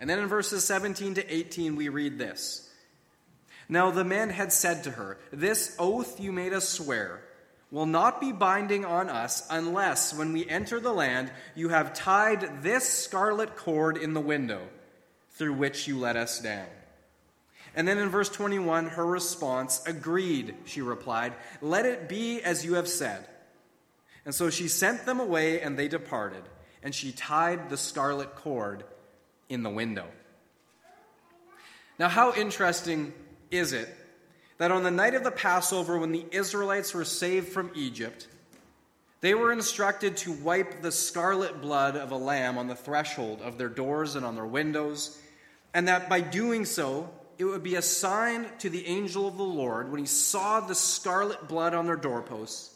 And 0.00 0.08
then 0.08 0.18
in 0.18 0.28
verses 0.28 0.64
17 0.64 1.16
to 1.16 1.30
18, 1.30 1.76
we 1.76 1.90
read 1.90 2.16
this 2.16 2.70
Now 3.68 3.90
the 3.90 4.02
men 4.02 4.30
had 4.30 4.54
said 4.54 4.84
to 4.84 4.92
her, 4.92 5.18
This 5.30 5.76
oath 5.78 6.18
you 6.18 6.32
made 6.32 6.54
us 6.54 6.66
swear 6.70 7.20
will 7.70 7.86
not 7.86 8.20
be 8.20 8.32
binding 8.32 8.84
on 8.84 9.10
us 9.10 9.46
unless, 9.50 10.14
when 10.14 10.32
we 10.32 10.48
enter 10.48 10.80
the 10.80 10.92
land, 10.92 11.30
you 11.54 11.68
have 11.68 11.92
tied 11.92 12.62
this 12.62 12.88
scarlet 12.88 13.56
cord 13.56 13.96
in 13.96 14.14
the 14.14 14.20
window 14.20 14.60
through 15.32 15.52
which 15.52 15.86
you 15.86 15.98
let 15.98 16.16
us 16.16 16.40
down. 16.40 16.66
And 17.74 17.86
then 17.86 17.98
in 17.98 18.08
verse 18.08 18.30
21, 18.30 18.88
her 18.88 19.06
response, 19.06 19.82
Agreed, 19.86 20.54
she 20.64 20.80
replied, 20.80 21.34
Let 21.60 21.84
it 21.84 22.08
be 22.08 22.42
as 22.42 22.64
you 22.64 22.74
have 22.74 22.88
said. 22.88 23.26
And 24.24 24.34
so 24.34 24.50
she 24.50 24.68
sent 24.68 25.06
them 25.06 25.20
away, 25.20 25.60
and 25.60 25.78
they 25.78 25.88
departed, 25.88 26.42
and 26.82 26.94
she 26.94 27.12
tied 27.12 27.70
the 27.70 27.76
scarlet 27.76 28.34
cord 28.34 28.84
in 29.48 29.62
the 29.62 29.70
window. 29.70 30.06
Now, 31.98 32.08
how 32.08 32.34
interesting 32.34 33.12
is 33.50 33.72
it 33.72 33.88
that 34.58 34.70
on 34.70 34.82
the 34.82 34.90
night 34.90 35.14
of 35.14 35.24
the 35.24 35.30
Passover, 35.30 35.98
when 35.98 36.12
the 36.12 36.26
Israelites 36.30 36.92
were 36.92 37.04
saved 37.04 37.48
from 37.48 37.70
Egypt, 37.74 38.28
they 39.20 39.34
were 39.34 39.52
instructed 39.52 40.16
to 40.18 40.32
wipe 40.32 40.80
the 40.80 40.92
scarlet 40.92 41.60
blood 41.60 41.96
of 41.96 42.12
a 42.12 42.16
lamb 42.16 42.58
on 42.58 42.68
the 42.68 42.76
threshold 42.76 43.40
of 43.40 43.58
their 43.58 43.68
doors 43.68 44.14
and 44.14 44.24
on 44.24 44.34
their 44.34 44.46
windows, 44.46 45.18
and 45.74 45.88
that 45.88 46.08
by 46.08 46.20
doing 46.20 46.64
so, 46.64 47.10
it 47.38 47.44
would 47.44 47.62
be 47.62 47.76
a 47.76 47.82
sign 47.82 48.46
to 48.58 48.68
the 48.68 48.86
angel 48.86 49.28
of 49.28 49.36
the 49.36 49.44
Lord 49.44 49.90
when 49.90 50.00
he 50.00 50.06
saw 50.06 50.60
the 50.60 50.74
scarlet 50.74 51.46
blood 51.48 51.72
on 51.72 51.86
their 51.86 51.96
doorposts 51.96 52.74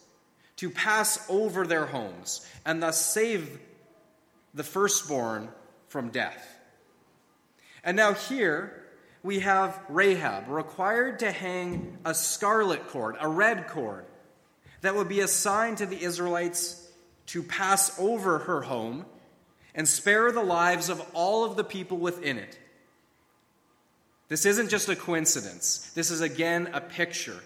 to 0.56 0.70
pass 0.70 1.28
over 1.28 1.66
their 1.66 1.86
homes 1.86 2.46
and 2.64 2.80
thus 2.80 3.04
save 3.04 3.58
the 4.54 4.62
firstborn 4.62 5.48
from 5.88 6.10
death. 6.10 6.48
And 7.82 7.96
now, 7.96 8.14
here, 8.14 8.81
we 9.22 9.40
have 9.40 9.80
Rahab 9.88 10.48
required 10.48 11.20
to 11.20 11.30
hang 11.30 11.98
a 12.04 12.14
scarlet 12.14 12.88
cord, 12.88 13.16
a 13.20 13.28
red 13.28 13.68
cord, 13.68 14.04
that 14.80 14.94
would 14.94 15.08
be 15.08 15.20
a 15.20 15.28
sign 15.28 15.76
to 15.76 15.86
the 15.86 16.02
Israelites 16.02 16.90
to 17.26 17.42
pass 17.42 17.98
over 18.00 18.40
her 18.40 18.62
home 18.62 19.06
and 19.74 19.88
spare 19.88 20.32
the 20.32 20.42
lives 20.42 20.88
of 20.88 21.00
all 21.14 21.44
of 21.44 21.56
the 21.56 21.64
people 21.64 21.98
within 21.98 22.36
it. 22.36 22.58
This 24.28 24.44
isn't 24.44 24.70
just 24.70 24.88
a 24.88 24.96
coincidence. 24.96 25.90
This 25.94 26.10
is 26.10 26.20
again 26.20 26.70
a 26.72 26.80
picture 26.80 27.38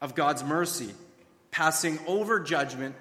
of 0.00 0.14
God's 0.14 0.44
mercy 0.44 0.94
passing 1.50 1.98
over 2.06 2.40
judgment 2.40 2.94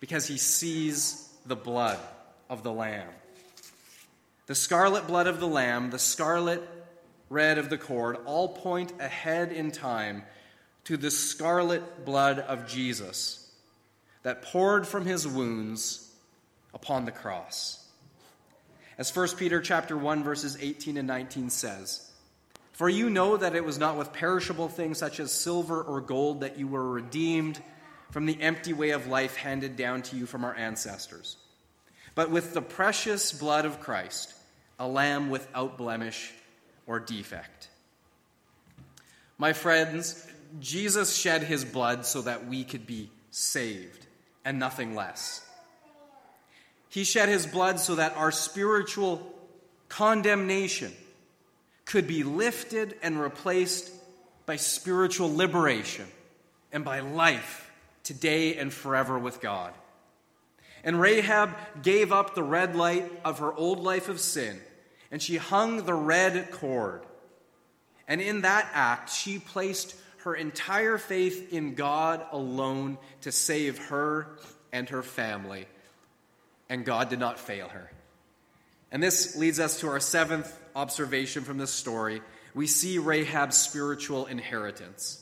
because 0.00 0.26
he 0.26 0.38
sees 0.38 1.28
the 1.46 1.56
blood 1.56 1.98
of 2.50 2.62
the 2.62 2.72
Lamb. 2.72 3.08
The 4.46 4.54
scarlet 4.54 5.06
blood 5.06 5.26
of 5.26 5.40
the 5.40 5.46
lamb, 5.46 5.90
the 5.90 5.98
scarlet 5.98 6.68
red 7.30 7.58
of 7.58 7.70
the 7.70 7.78
cord, 7.78 8.16
all 8.26 8.48
point 8.48 8.92
ahead 9.00 9.52
in 9.52 9.70
time 9.70 10.24
to 10.84 10.96
the 10.96 11.10
scarlet 11.10 12.04
blood 12.04 12.40
of 12.40 12.66
Jesus 12.66 13.50
that 14.22 14.42
poured 14.42 14.86
from 14.86 15.06
his 15.06 15.26
wounds 15.26 16.12
upon 16.74 17.04
the 17.04 17.12
cross. 17.12 17.86
As 18.98 19.14
1 19.14 19.36
Peter 19.36 19.60
chapter 19.60 19.96
1 19.96 20.22
verses 20.24 20.56
18 20.60 20.96
and 20.96 21.06
19 21.06 21.50
says, 21.50 22.10
"For 22.72 22.88
you 22.88 23.10
know 23.10 23.36
that 23.36 23.54
it 23.54 23.64
was 23.64 23.78
not 23.78 23.96
with 23.96 24.12
perishable 24.12 24.68
things 24.68 24.98
such 24.98 25.20
as 25.20 25.32
silver 25.32 25.82
or 25.82 26.00
gold 26.00 26.40
that 26.40 26.58
you 26.58 26.66
were 26.66 26.90
redeemed 26.90 27.62
from 28.10 28.26
the 28.26 28.40
empty 28.42 28.72
way 28.72 28.90
of 28.90 29.06
life 29.06 29.36
handed 29.36 29.76
down 29.76 30.02
to 30.02 30.16
you 30.16 30.26
from 30.26 30.44
our 30.44 30.54
ancestors." 30.54 31.36
But 32.14 32.30
with 32.30 32.54
the 32.54 32.62
precious 32.62 33.32
blood 33.32 33.64
of 33.64 33.80
Christ, 33.80 34.34
a 34.78 34.86
lamb 34.86 35.30
without 35.30 35.78
blemish 35.78 36.32
or 36.86 37.00
defect. 37.00 37.68
My 39.38 39.52
friends, 39.52 40.26
Jesus 40.60 41.16
shed 41.16 41.42
his 41.42 41.64
blood 41.64 42.04
so 42.06 42.22
that 42.22 42.46
we 42.46 42.64
could 42.64 42.86
be 42.86 43.10
saved. 43.30 44.06
and 44.44 44.58
nothing 44.58 44.94
less. 44.96 45.46
He 46.88 47.04
shed 47.04 47.28
his 47.28 47.46
blood 47.46 47.78
so 47.78 47.94
that 47.94 48.16
our 48.16 48.32
spiritual 48.32 49.32
condemnation 49.88 50.92
could 51.84 52.06
be 52.06 52.22
lifted 52.22 52.96
and 53.02 53.20
replaced 53.20 53.92
by 54.44 54.56
spiritual 54.56 55.34
liberation 55.34 56.06
and 56.72 56.84
by 56.84 57.00
life 57.00 57.70
today 58.02 58.56
and 58.56 58.72
forever 58.72 59.18
with 59.18 59.40
God. 59.40 59.72
And 60.84 61.00
Rahab 61.00 61.54
gave 61.82 62.12
up 62.12 62.34
the 62.34 62.42
red 62.42 62.74
light 62.74 63.10
of 63.24 63.38
her 63.38 63.52
old 63.52 63.80
life 63.80 64.08
of 64.08 64.20
sin, 64.20 64.60
and 65.10 65.22
she 65.22 65.36
hung 65.36 65.84
the 65.84 65.94
red 65.94 66.50
cord. 66.50 67.02
And 68.08 68.20
in 68.20 68.42
that 68.42 68.68
act, 68.72 69.10
she 69.10 69.38
placed 69.38 69.94
her 70.24 70.34
entire 70.34 70.98
faith 70.98 71.52
in 71.52 71.74
God 71.74 72.24
alone 72.32 72.98
to 73.22 73.32
save 73.32 73.78
her 73.86 74.38
and 74.72 74.88
her 74.88 75.02
family. 75.02 75.66
And 76.68 76.84
God 76.84 77.10
did 77.10 77.18
not 77.18 77.38
fail 77.38 77.68
her. 77.68 77.90
And 78.90 79.02
this 79.02 79.36
leads 79.36 79.60
us 79.60 79.80
to 79.80 79.88
our 79.88 80.00
seventh 80.00 80.52
observation 80.74 81.44
from 81.44 81.58
this 81.58 81.70
story. 81.70 82.22
We 82.54 82.66
see 82.66 82.98
Rahab's 82.98 83.56
spiritual 83.56 84.26
inheritance. 84.26 85.21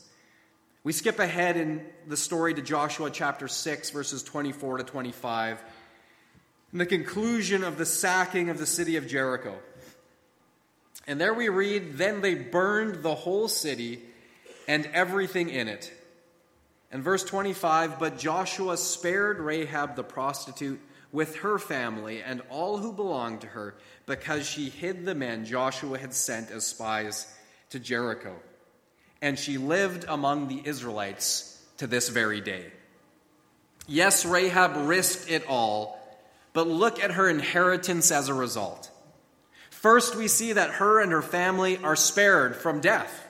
We 0.83 0.93
skip 0.93 1.19
ahead 1.19 1.57
in 1.57 1.85
the 2.07 2.17
story 2.17 2.55
to 2.55 2.61
Joshua 2.61 3.11
chapter 3.11 3.47
6, 3.47 3.91
verses 3.91 4.23
24 4.23 4.77
to 4.77 4.83
25, 4.83 5.63
in 6.73 6.79
the 6.79 6.87
conclusion 6.87 7.63
of 7.63 7.77
the 7.77 7.85
sacking 7.85 8.49
of 8.49 8.57
the 8.57 8.65
city 8.65 8.95
of 8.95 9.07
Jericho. 9.07 9.59
And 11.05 11.21
there 11.21 11.35
we 11.35 11.49
read 11.49 11.99
Then 11.99 12.21
they 12.21 12.33
burned 12.33 13.03
the 13.03 13.13
whole 13.13 13.47
city 13.47 14.01
and 14.67 14.87
everything 14.87 15.49
in 15.49 15.67
it. 15.67 15.93
And 16.91 17.03
verse 17.03 17.23
25 17.25 17.99
But 17.99 18.17
Joshua 18.17 18.75
spared 18.75 19.39
Rahab 19.39 19.95
the 19.95 20.03
prostitute 20.03 20.81
with 21.11 21.35
her 21.37 21.59
family 21.59 22.23
and 22.23 22.41
all 22.49 22.79
who 22.79 22.91
belonged 22.91 23.41
to 23.41 23.47
her, 23.47 23.75
because 24.07 24.47
she 24.47 24.69
hid 24.69 25.05
the 25.05 25.13
men 25.13 25.45
Joshua 25.45 25.99
had 25.99 26.15
sent 26.15 26.49
as 26.49 26.65
spies 26.65 27.31
to 27.69 27.79
Jericho 27.79 28.35
and 29.21 29.37
she 29.37 29.57
lived 29.57 30.05
among 30.07 30.47
the 30.47 30.61
Israelites 30.65 31.63
to 31.77 31.87
this 31.87 32.09
very 32.09 32.41
day. 32.41 32.71
Yes, 33.87 34.25
Rahab 34.25 34.87
risked 34.87 35.29
it 35.29 35.45
all, 35.47 35.99
but 36.53 36.67
look 36.67 37.03
at 37.03 37.11
her 37.11 37.29
inheritance 37.29 38.11
as 38.11 38.29
a 38.29 38.33
result. 38.33 38.89
First, 39.69 40.15
we 40.15 40.27
see 40.27 40.53
that 40.53 40.71
her 40.71 41.01
and 41.01 41.11
her 41.11 41.21
family 41.21 41.77
are 41.77 41.95
spared 41.95 42.55
from 42.55 42.81
death. 42.81 43.27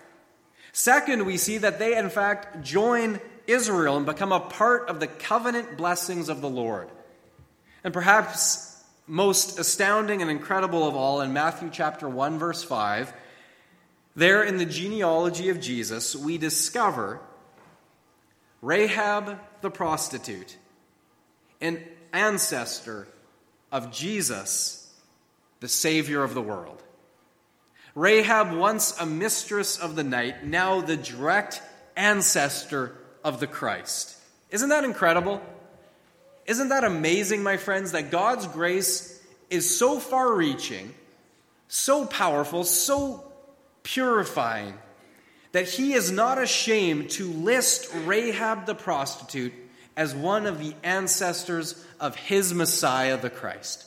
Second, 0.74 1.26
we 1.26 1.38
see 1.38 1.58
that 1.60 1.80
they, 1.80 1.98
in 1.98 2.10
fact, 2.10 2.64
join 2.64 3.20
Israel 3.48 3.98
and 3.98 4.06
become 4.06 4.32
a 4.32 4.39
part 4.39 4.89
of 4.89 5.00
the 5.00 5.08
covenant 5.08 5.78
blessings 5.78 6.30
of 6.30 6.42
the 6.42 6.50
Lord. 6.50 6.89
And 7.84 7.94
perhaps 7.94 8.68
most 9.08 9.60
astounding 9.60 10.22
and 10.22 10.30
incredible 10.30 10.88
of 10.88 10.96
all, 10.96 11.22
in 11.22 11.34
Matthew 11.34 11.70
chapter 11.72 12.08
1, 12.08 12.38
verse 12.38 12.64
5, 12.64 13.12
there 14.16 14.43
in 14.43 14.57
the 14.57 14.66
genealogy 14.66 15.49
of 15.49 15.59
Jesus, 15.59 16.16
we 16.16 16.38
discover 16.38 17.20
Rahab 18.62 19.39
the 19.62 19.72
prostitute, 19.72 20.57
an 21.62 21.82
ancestor 22.14 23.07
of 23.72 23.91
Jesus, 23.91 24.93
the 25.59 25.68
Savior 25.68 26.24
of 26.24 26.34
the 26.34 26.41
world. 26.41 26.84
Rahab, 27.95 28.53
once 28.53 28.97
a 28.99 29.05
mistress 29.05 29.78
of 29.78 29.95
the 29.95 30.03
night, 30.03 30.45
now 30.45 30.82
the 30.82 30.97
direct 30.97 31.62
ancestor 31.95 32.95
of 33.24 33.39
the 33.39 33.47
Christ. 33.47 34.16
Isn't 34.49 34.70
that 34.70 34.84
incredible? 34.84 35.41
Isn't 36.45 36.70
that 36.70 36.84
amazing, 36.84 37.43
my 37.43 37.57
friends, 37.57 37.91
that 37.91 38.12
God's 38.12 38.47
grace 38.47 39.22
is 39.49 39.78
so 39.78 39.99
far 39.99 40.34
reaching, 40.34 40.93
so 41.68 42.05
powerful, 42.05 42.64
so 42.64 43.30
purifying, 43.84 44.73
that 45.51 45.67
he 45.67 45.93
is 45.93 46.11
not 46.11 46.38
ashamed 46.38 47.09
to 47.11 47.32
list 47.32 47.93
Rahab 48.05 48.65
the 48.65 48.75
prostitute 48.75 49.53
as 49.97 50.15
one 50.15 50.45
of 50.45 50.59
the 50.59 50.73
ancestors 50.84 51.86
of 51.99 52.15
his 52.15 52.53
Messiah, 52.53 53.17
the 53.17 53.29
Christ. 53.29 53.86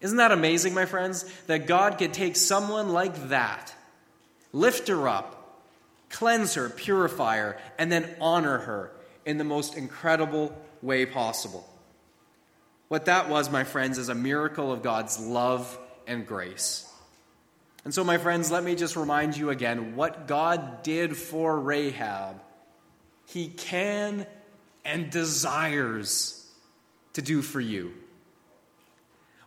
Isn't 0.00 0.18
that 0.18 0.32
amazing, 0.32 0.74
my 0.74 0.86
friends? 0.86 1.24
That 1.46 1.66
God 1.66 1.98
could 1.98 2.12
take 2.12 2.36
someone 2.36 2.90
like 2.90 3.28
that, 3.28 3.74
lift 4.52 4.88
her 4.88 5.08
up, 5.08 5.62
cleanse 6.10 6.54
her, 6.54 6.68
purify 6.68 7.38
her, 7.38 7.58
and 7.78 7.90
then 7.90 8.08
honor 8.20 8.58
her 8.58 8.92
in 9.24 9.38
the 9.38 9.44
most 9.44 9.76
incredible 9.76 10.56
way 10.82 11.06
possible. 11.06 11.68
What 12.88 13.04
that 13.04 13.28
was, 13.28 13.50
my 13.50 13.64
friends, 13.64 13.98
is 13.98 14.08
a 14.08 14.14
miracle 14.14 14.72
of 14.72 14.82
God's 14.82 15.20
love 15.20 15.78
and 16.06 16.26
grace. 16.26 16.87
And 17.84 17.94
so, 17.94 18.04
my 18.04 18.18
friends, 18.18 18.50
let 18.50 18.64
me 18.64 18.74
just 18.74 18.96
remind 18.96 19.36
you 19.36 19.50
again 19.50 19.96
what 19.96 20.26
God 20.26 20.82
did 20.82 21.16
for 21.16 21.58
Rahab, 21.58 22.40
He 23.26 23.48
can 23.48 24.26
and 24.84 25.10
desires 25.10 26.46
to 27.14 27.22
do 27.22 27.42
for 27.42 27.60
you. 27.60 27.92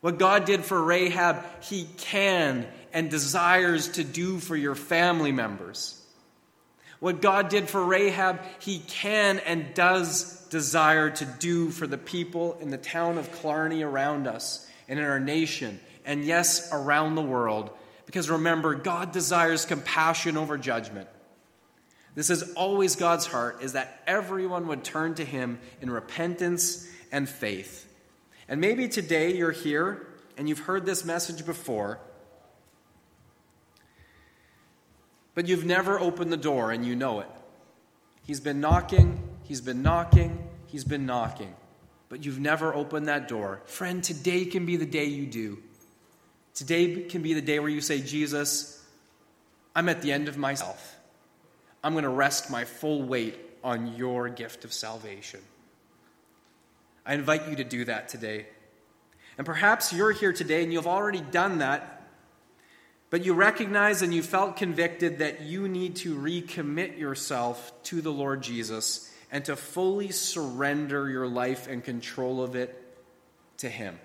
What 0.01 0.17
God 0.17 0.45
did 0.45 0.65
for 0.65 0.81
Rahab, 0.81 1.45
He 1.61 1.87
can 1.97 2.67
and 2.93 3.09
desires 3.09 3.89
to 3.89 4.03
do 4.03 4.39
for 4.39 4.55
your 4.55 4.75
family 4.75 5.31
members. 5.31 5.97
What 6.99 7.21
God 7.21 7.49
did 7.49 7.69
for 7.69 7.83
Rahab, 7.83 8.41
He 8.59 8.79
can 8.79 9.39
and 9.39 9.73
does 9.73 10.47
desire 10.49 11.09
to 11.09 11.25
do 11.25 11.69
for 11.69 11.87
the 11.87 11.97
people 11.97 12.57
in 12.59 12.69
the 12.69 12.77
town 12.77 13.17
of 13.17 13.31
Killarney 13.41 13.83
around 13.83 14.27
us 14.27 14.67
and 14.87 14.99
in 14.99 15.05
our 15.05 15.19
nation, 15.19 15.79
and 16.05 16.25
yes, 16.25 16.69
around 16.73 17.15
the 17.15 17.21
world 17.21 17.71
because 18.11 18.29
remember, 18.29 18.75
God 18.75 19.13
desires 19.13 19.63
compassion 19.63 20.35
over 20.35 20.57
judgment. 20.57 21.07
This 22.13 22.29
is 22.29 22.51
always 22.55 22.97
God's 22.97 23.25
heart, 23.25 23.63
is 23.63 23.71
that 23.71 24.03
everyone 24.05 24.67
would 24.67 24.83
turn 24.83 25.15
to 25.15 25.23
Him 25.23 25.59
in 25.79 25.89
repentance 25.89 26.85
and 27.13 27.29
faith. 27.29 27.89
And 28.49 28.59
maybe 28.59 28.89
today 28.89 29.33
you're 29.37 29.53
here 29.53 30.05
and 30.35 30.49
you've 30.49 30.59
heard 30.59 30.85
this 30.85 31.05
message 31.05 31.45
before, 31.45 31.99
but 35.33 35.47
you've 35.47 35.63
never 35.63 35.97
opened 35.97 36.33
the 36.33 36.37
door 36.37 36.71
and 36.71 36.85
you 36.85 36.97
know 36.97 37.21
it. 37.21 37.29
He's 38.23 38.41
been 38.41 38.59
knocking, 38.59 39.23
He's 39.43 39.61
been 39.61 39.81
knocking, 39.81 40.49
He's 40.65 40.83
been 40.83 41.05
knocking, 41.05 41.55
but 42.09 42.25
you've 42.25 42.41
never 42.41 42.75
opened 42.75 43.07
that 43.07 43.29
door. 43.29 43.61
Friend, 43.67 44.03
today 44.03 44.43
can 44.43 44.65
be 44.65 44.75
the 44.75 44.85
day 44.85 45.05
you 45.05 45.27
do. 45.27 45.63
Today 46.53 47.03
can 47.03 47.21
be 47.21 47.33
the 47.33 47.41
day 47.41 47.59
where 47.59 47.69
you 47.69 47.81
say, 47.81 48.01
Jesus, 48.01 48.83
I'm 49.75 49.89
at 49.89 50.01
the 50.01 50.11
end 50.11 50.27
of 50.27 50.37
myself. 50.37 50.97
I'm 51.83 51.93
going 51.93 52.03
to 52.03 52.09
rest 52.09 52.51
my 52.51 52.65
full 52.65 53.03
weight 53.03 53.37
on 53.63 53.95
your 53.95 54.29
gift 54.29 54.65
of 54.65 54.73
salvation. 54.73 55.39
I 57.05 57.13
invite 57.13 57.49
you 57.49 57.55
to 57.55 57.63
do 57.63 57.85
that 57.85 58.09
today. 58.09 58.47
And 59.37 59.45
perhaps 59.45 59.93
you're 59.93 60.11
here 60.11 60.33
today 60.33 60.63
and 60.63 60.71
you've 60.71 60.87
already 60.87 61.21
done 61.21 61.59
that, 61.59 62.03
but 63.09 63.25
you 63.25 63.33
recognize 63.33 64.01
and 64.01 64.13
you 64.13 64.21
felt 64.21 64.57
convicted 64.57 65.19
that 65.19 65.41
you 65.41 65.67
need 65.67 65.95
to 65.97 66.15
recommit 66.15 66.99
yourself 66.99 67.71
to 67.83 68.01
the 68.01 68.11
Lord 68.11 68.43
Jesus 68.43 69.11
and 69.31 69.43
to 69.45 69.55
fully 69.55 70.11
surrender 70.11 71.09
your 71.09 71.27
life 71.27 71.67
and 71.67 71.83
control 71.83 72.43
of 72.43 72.55
it 72.55 72.77
to 73.57 73.69
Him. 73.69 73.97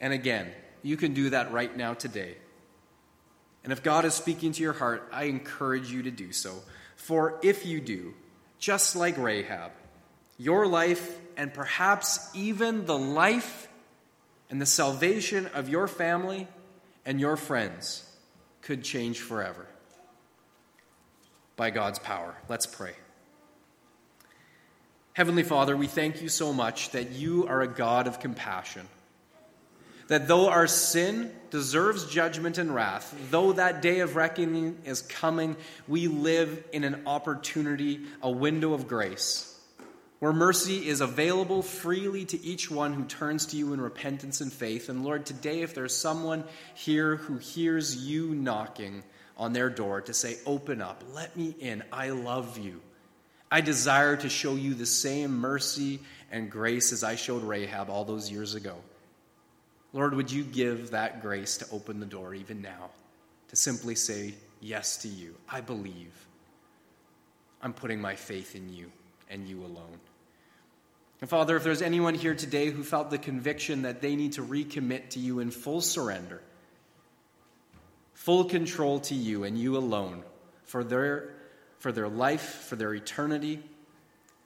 And 0.00 0.12
again, 0.12 0.50
you 0.86 0.96
can 0.96 1.14
do 1.14 1.30
that 1.30 1.52
right 1.52 1.76
now 1.76 1.94
today. 1.94 2.36
And 3.64 3.72
if 3.72 3.82
God 3.82 4.04
is 4.04 4.14
speaking 4.14 4.52
to 4.52 4.62
your 4.62 4.72
heart, 4.72 5.08
I 5.12 5.24
encourage 5.24 5.90
you 5.90 6.04
to 6.04 6.10
do 6.12 6.30
so. 6.30 6.62
For 6.94 7.40
if 7.42 7.66
you 7.66 7.80
do, 7.80 8.14
just 8.60 8.94
like 8.94 9.18
Rahab, 9.18 9.72
your 10.38 10.66
life 10.66 11.18
and 11.36 11.52
perhaps 11.52 12.30
even 12.34 12.86
the 12.86 12.96
life 12.96 13.68
and 14.48 14.62
the 14.62 14.66
salvation 14.66 15.46
of 15.48 15.68
your 15.68 15.88
family 15.88 16.46
and 17.04 17.20
your 17.20 17.36
friends 17.36 18.08
could 18.62 18.84
change 18.84 19.18
forever 19.18 19.66
by 21.56 21.70
God's 21.70 21.98
power. 21.98 22.36
Let's 22.48 22.66
pray. 22.66 22.92
Heavenly 25.14 25.42
Father, 25.42 25.76
we 25.76 25.88
thank 25.88 26.22
you 26.22 26.28
so 26.28 26.52
much 26.52 26.90
that 26.90 27.10
you 27.10 27.48
are 27.48 27.62
a 27.62 27.68
God 27.68 28.06
of 28.06 28.20
compassion 28.20 28.86
that 30.08 30.28
though 30.28 30.48
our 30.48 30.66
sin 30.66 31.32
deserves 31.50 32.06
judgment 32.06 32.58
and 32.58 32.74
wrath, 32.74 33.14
though 33.30 33.52
that 33.52 33.82
day 33.82 34.00
of 34.00 34.16
reckoning 34.16 34.78
is 34.84 35.02
coming, 35.02 35.56
we 35.88 36.06
live 36.06 36.64
in 36.72 36.84
an 36.84 37.02
opportunity, 37.06 38.00
a 38.22 38.30
window 38.30 38.72
of 38.72 38.86
grace, 38.86 39.58
where 40.18 40.32
mercy 40.32 40.88
is 40.88 41.00
available 41.00 41.62
freely 41.62 42.24
to 42.24 42.42
each 42.44 42.70
one 42.70 42.92
who 42.92 43.04
turns 43.04 43.46
to 43.46 43.56
you 43.56 43.72
in 43.72 43.80
repentance 43.80 44.40
and 44.40 44.52
faith. 44.52 44.88
And 44.88 45.04
Lord, 45.04 45.26
today, 45.26 45.62
if 45.62 45.74
there's 45.74 45.94
someone 45.96 46.44
here 46.74 47.16
who 47.16 47.38
hears 47.38 47.96
you 47.96 48.34
knocking 48.34 49.02
on 49.36 49.52
their 49.52 49.68
door 49.68 50.00
to 50.02 50.14
say, 50.14 50.36
Open 50.46 50.80
up, 50.80 51.02
let 51.12 51.36
me 51.36 51.54
in, 51.58 51.82
I 51.92 52.10
love 52.10 52.58
you. 52.58 52.80
I 53.50 53.60
desire 53.60 54.16
to 54.16 54.28
show 54.28 54.54
you 54.54 54.74
the 54.74 54.86
same 54.86 55.38
mercy 55.38 56.00
and 56.32 56.50
grace 56.50 56.92
as 56.92 57.04
I 57.04 57.14
showed 57.14 57.44
Rahab 57.44 57.90
all 57.90 58.04
those 58.04 58.30
years 58.30 58.54
ago. 58.54 58.76
Lord, 59.96 60.12
would 60.12 60.30
you 60.30 60.44
give 60.44 60.90
that 60.90 61.22
grace 61.22 61.56
to 61.56 61.66
open 61.72 62.00
the 62.00 62.06
door 62.06 62.34
even 62.34 62.60
now, 62.60 62.90
to 63.48 63.56
simply 63.56 63.94
say 63.94 64.34
yes 64.60 64.98
to 64.98 65.08
you? 65.08 65.34
I 65.48 65.62
believe. 65.62 66.12
I'm 67.62 67.72
putting 67.72 67.98
my 67.98 68.14
faith 68.14 68.54
in 68.54 68.68
you 68.74 68.92
and 69.30 69.48
you 69.48 69.64
alone. 69.64 69.98
And 71.22 71.30
Father, 71.30 71.56
if 71.56 71.64
there's 71.64 71.80
anyone 71.80 72.14
here 72.14 72.34
today 72.34 72.68
who 72.68 72.84
felt 72.84 73.10
the 73.10 73.16
conviction 73.16 73.82
that 73.82 74.02
they 74.02 74.16
need 74.16 74.34
to 74.34 74.42
recommit 74.42 75.08
to 75.10 75.18
you 75.18 75.40
in 75.40 75.50
full 75.50 75.80
surrender, 75.80 76.42
full 78.12 78.44
control 78.44 79.00
to 79.00 79.14
you 79.14 79.44
and 79.44 79.56
you 79.58 79.78
alone 79.78 80.24
for 80.64 80.84
their, 80.84 81.30
for 81.78 81.90
their 81.90 82.08
life, 82.08 82.66
for 82.68 82.76
their 82.76 82.92
eternity, 82.92 83.62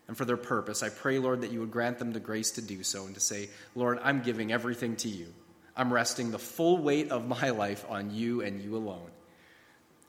and 0.07 0.16
for 0.16 0.24
their 0.24 0.36
purpose, 0.36 0.84
I 0.84 0.90
pray, 0.90 1.18
Lord, 1.18 1.40
that 1.40 1.51
you 1.51 1.59
would 1.59 1.72
grant 1.72 1.98
them 1.98 2.12
the 2.12 2.20
grace 2.20 2.53
to 2.53 2.62
do 2.62 2.84
so 2.84 3.07
and 3.07 3.14
to 3.14 3.20
say, 3.20 3.51
Lord, 3.74 3.98
I'm 4.05 4.22
giving 4.22 4.53
everything 4.53 4.94
to 4.96 5.09
you. 5.09 5.34
I'm 5.76 5.92
resting 5.92 6.30
the 6.30 6.38
full 6.38 6.78
weight 6.78 7.10
of 7.10 7.26
my 7.26 7.50
life 7.50 7.84
on 7.88 8.14
you 8.14 8.42
and 8.42 8.60
you 8.62 8.76
alone. 8.76 9.10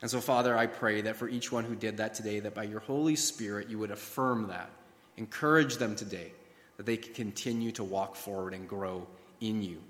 And 0.01 0.09
so, 0.09 0.19
Father, 0.19 0.57
I 0.57 0.65
pray 0.65 1.01
that 1.01 1.15
for 1.15 1.29
each 1.29 1.51
one 1.51 1.63
who 1.63 1.75
did 1.75 1.97
that 1.97 2.15
today, 2.15 2.39
that 2.39 2.55
by 2.55 2.63
your 2.63 2.79
Holy 2.79 3.15
Spirit, 3.15 3.69
you 3.69 3.77
would 3.79 3.91
affirm 3.91 4.47
that, 4.47 4.69
encourage 5.17 5.77
them 5.77 5.95
today, 5.95 6.31
that 6.77 6.85
they 6.85 6.97
can 6.97 7.13
continue 7.13 7.71
to 7.73 7.83
walk 7.83 8.15
forward 8.15 8.53
and 8.53 8.67
grow 8.67 9.05
in 9.39 9.61
you. 9.61 9.81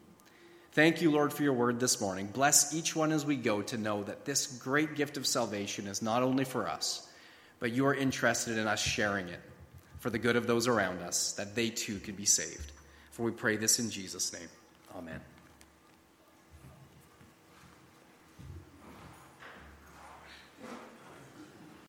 Thank 0.74 1.02
you, 1.02 1.12
Lord, 1.12 1.34
for 1.34 1.44
your 1.44 1.54
word 1.54 1.80
this 1.80 2.00
morning. 2.00 2.28
Bless 2.28 2.74
each 2.74 2.96
one 2.96 3.12
as 3.12 3.26
we 3.26 3.36
go 3.36 3.62
to 3.62 3.78
know 3.78 4.04
that 4.04 4.26
this 4.26 4.48
great 4.48 4.96
gift 4.96 5.18
of 5.18 5.28
salvation 5.28 5.88
is 5.88 6.02
not 6.02 6.24
only 6.24 6.46
for 6.46 6.68
us, 6.68 7.08
but 7.60 7.72
you 7.72 7.86
are 7.86 7.94
interested 7.94 8.58
in 8.58 8.68
us 8.68 8.82
sharing 8.82 9.28
it 9.30 9.40
for 10.00 10.10
the 10.10 10.20
good 10.20 10.36
of 10.36 10.48
those 10.48 10.68
around 10.68 11.00
us, 11.00 11.34
that 11.34 11.56
they 11.56 11.70
too 11.70 12.00
could 12.00 12.18
be 12.18 12.26
saved. 12.26 12.72
For 13.12 13.24
we 13.24 13.32
pray 13.32 13.56
this 13.56 13.80
in 13.80 13.90
Jesus' 13.90 14.34
name. 14.34 14.50
Amen. 14.96 15.22